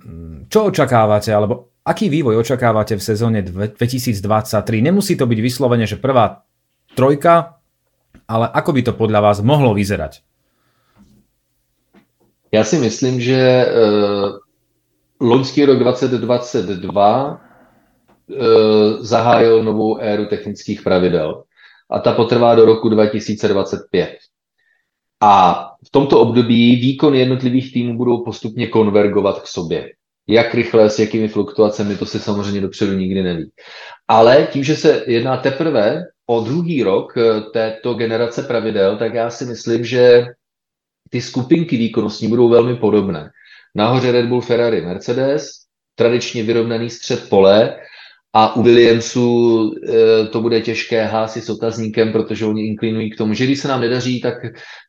[0.05, 4.22] mm, čo očakávate, alebo aký vývoj očakávate v sezóne 2023?
[4.85, 6.45] Nemusí to byť vyslovene, že prvá
[6.93, 7.55] trojka,
[8.27, 10.22] ale ako by to podľa vás mohlo vyzerať?
[12.52, 14.39] Já si myslím, že uh,
[15.19, 17.38] loňský rok 2022 uh,
[19.02, 21.43] zahájil novou éru technických pravidel
[21.89, 24.18] a ta potrvá do roku 2025.
[25.22, 29.91] A v tomto období výkon jednotlivých týmů budou postupně konvergovat k sobě.
[30.27, 33.52] Jak rychle, s jakými fluktuacemi, to se samozřejmě dopředu nikdy neví.
[34.07, 39.30] Ale tím, že se jedná teprve o druhý rok eh, této generace pravidel, tak já
[39.30, 40.26] si myslím, že
[41.10, 43.30] ty skupinky výkonnostní budou velmi podobné.
[43.76, 45.49] Nahoře Red Bull, Ferrari, Mercedes,
[45.95, 47.76] tradičně vyrovnaný střed pole
[48.34, 53.34] a u Williamsu e, to bude těžké hásit s otazníkem, protože oni inklinují k tomu,
[53.34, 54.34] že když se nám nedaří, tak,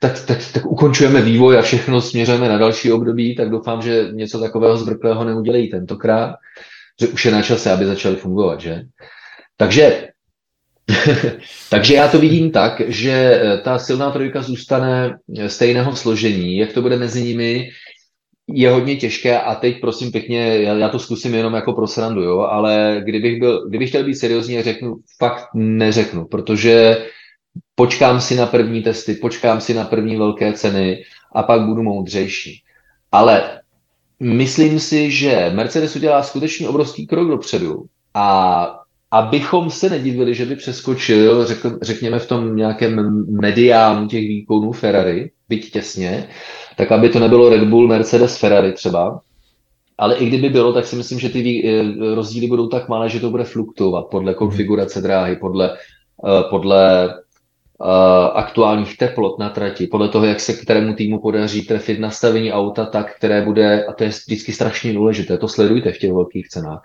[0.00, 4.40] tak, tak, tak ukončujeme vývoj a všechno směřujeme na další období, tak doufám, že něco
[4.40, 6.34] takového zbrklého neudělají tentokrát,
[7.00, 8.82] že už je na čase, aby začali fungovat, že?
[9.56, 10.08] Takže
[11.70, 16.56] Takže já to vidím tak, že ta silná trojka zůstane stejného složení.
[16.56, 17.68] Jak to bude mezi nimi,
[18.48, 22.22] je hodně těžké a teď prosím pěkně, já, já to zkusím jenom jako pro srandu,
[22.22, 27.06] jo, ale kdybych, byl, kdybych chtěl být seriózní, řeknu, fakt neřeknu, protože
[27.74, 31.02] počkám si na první testy, počkám si na první velké ceny
[31.34, 32.62] a pak budu moudřejší.
[33.12, 33.60] Ale
[34.20, 37.84] myslím si, že Mercedes udělá skutečně obrovský krok dopředu
[38.14, 44.72] a abychom se nedivili, že by přeskočil, řekl, řekněme, v tom nějakém mediánu těch výkonů
[44.72, 46.28] Ferrari, byť těsně,
[46.76, 49.20] tak aby to nebylo Red Bull, Mercedes, Ferrari třeba.
[49.98, 53.20] Ale i kdyby bylo, tak si myslím, že ty eh, rozdíly budou tak malé, že
[53.20, 54.38] to bude fluktuovat podle mhm.
[54.38, 55.76] konfigurace dráhy, podle,
[56.26, 57.14] eh, podle
[57.78, 57.88] uh,
[58.34, 63.16] aktuálních teplot na trati, podle toho, jak se kterému týmu podaří trefit nastavení auta tak,
[63.16, 66.82] které bude, a to je vždycky strašně důležité, to sledujte v těch velkých cenách,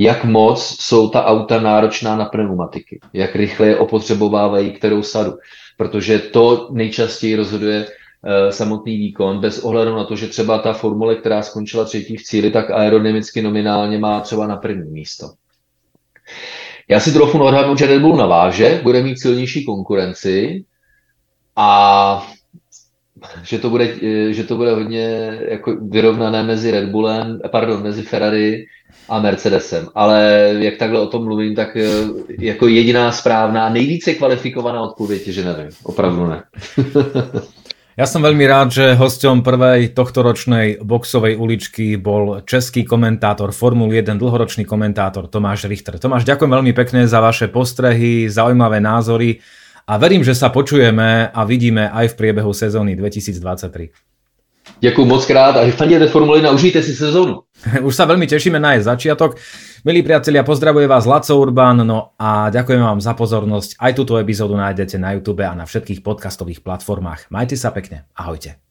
[0.00, 5.32] jak moc jsou ta auta náročná na pneumatiky, jak rychle je opotřebovávají kterou sadu,
[5.76, 11.14] protože to nejčastěji rozhoduje uh, samotný výkon, bez ohledu na to, že třeba ta formule,
[11.14, 15.30] která skončila třetí v cíli, tak aerodynamicky nominálně má třeba na první místo.
[16.88, 20.64] Já si trochu odhadnout, že Red Bull naváže, bude mít silnější konkurenci
[21.56, 22.26] a
[23.42, 28.02] že to bude, eh, že to bude hodně jako vyrovnané mezi Red Bullem, pardon, mezi
[28.02, 28.66] Ferrari
[29.08, 29.88] a Mercedesem.
[29.94, 31.88] Ale jak takhle o tom mluvím, tak eh,
[32.38, 35.70] jako jediná správná, nejvíce kvalifikovaná odpověď je, že nevím.
[35.82, 36.42] Opravdu ne.
[37.98, 44.16] Ja som veľmi rád, že hosťom prvej tohtoročnej boxovej uličky bol český komentátor Formul 1,
[44.16, 46.00] dlhoročný komentátor Tomáš Richter.
[46.00, 49.44] Tomáš, ďakujem veľmi pekne za vaše postrehy, zaujímavé názory
[49.86, 54.10] a verím, že sa počujeme a vidíme aj v priebehu sezóny 2023.
[54.80, 57.42] Děkuji moc krát a fandíte Formule 1, užijte si sezónu.
[57.88, 59.36] Už sa veľmi tešíme na jej začiatok.
[59.84, 63.76] Milí priatelia, pozdravuje vás Laco Urban no a ďakujem vám za pozornosť.
[63.80, 67.28] Aj túto epizódu nájdete na YouTube a na všetkých podcastových platformách.
[67.28, 68.08] Majte sa pekne.
[68.16, 68.69] Ahojte.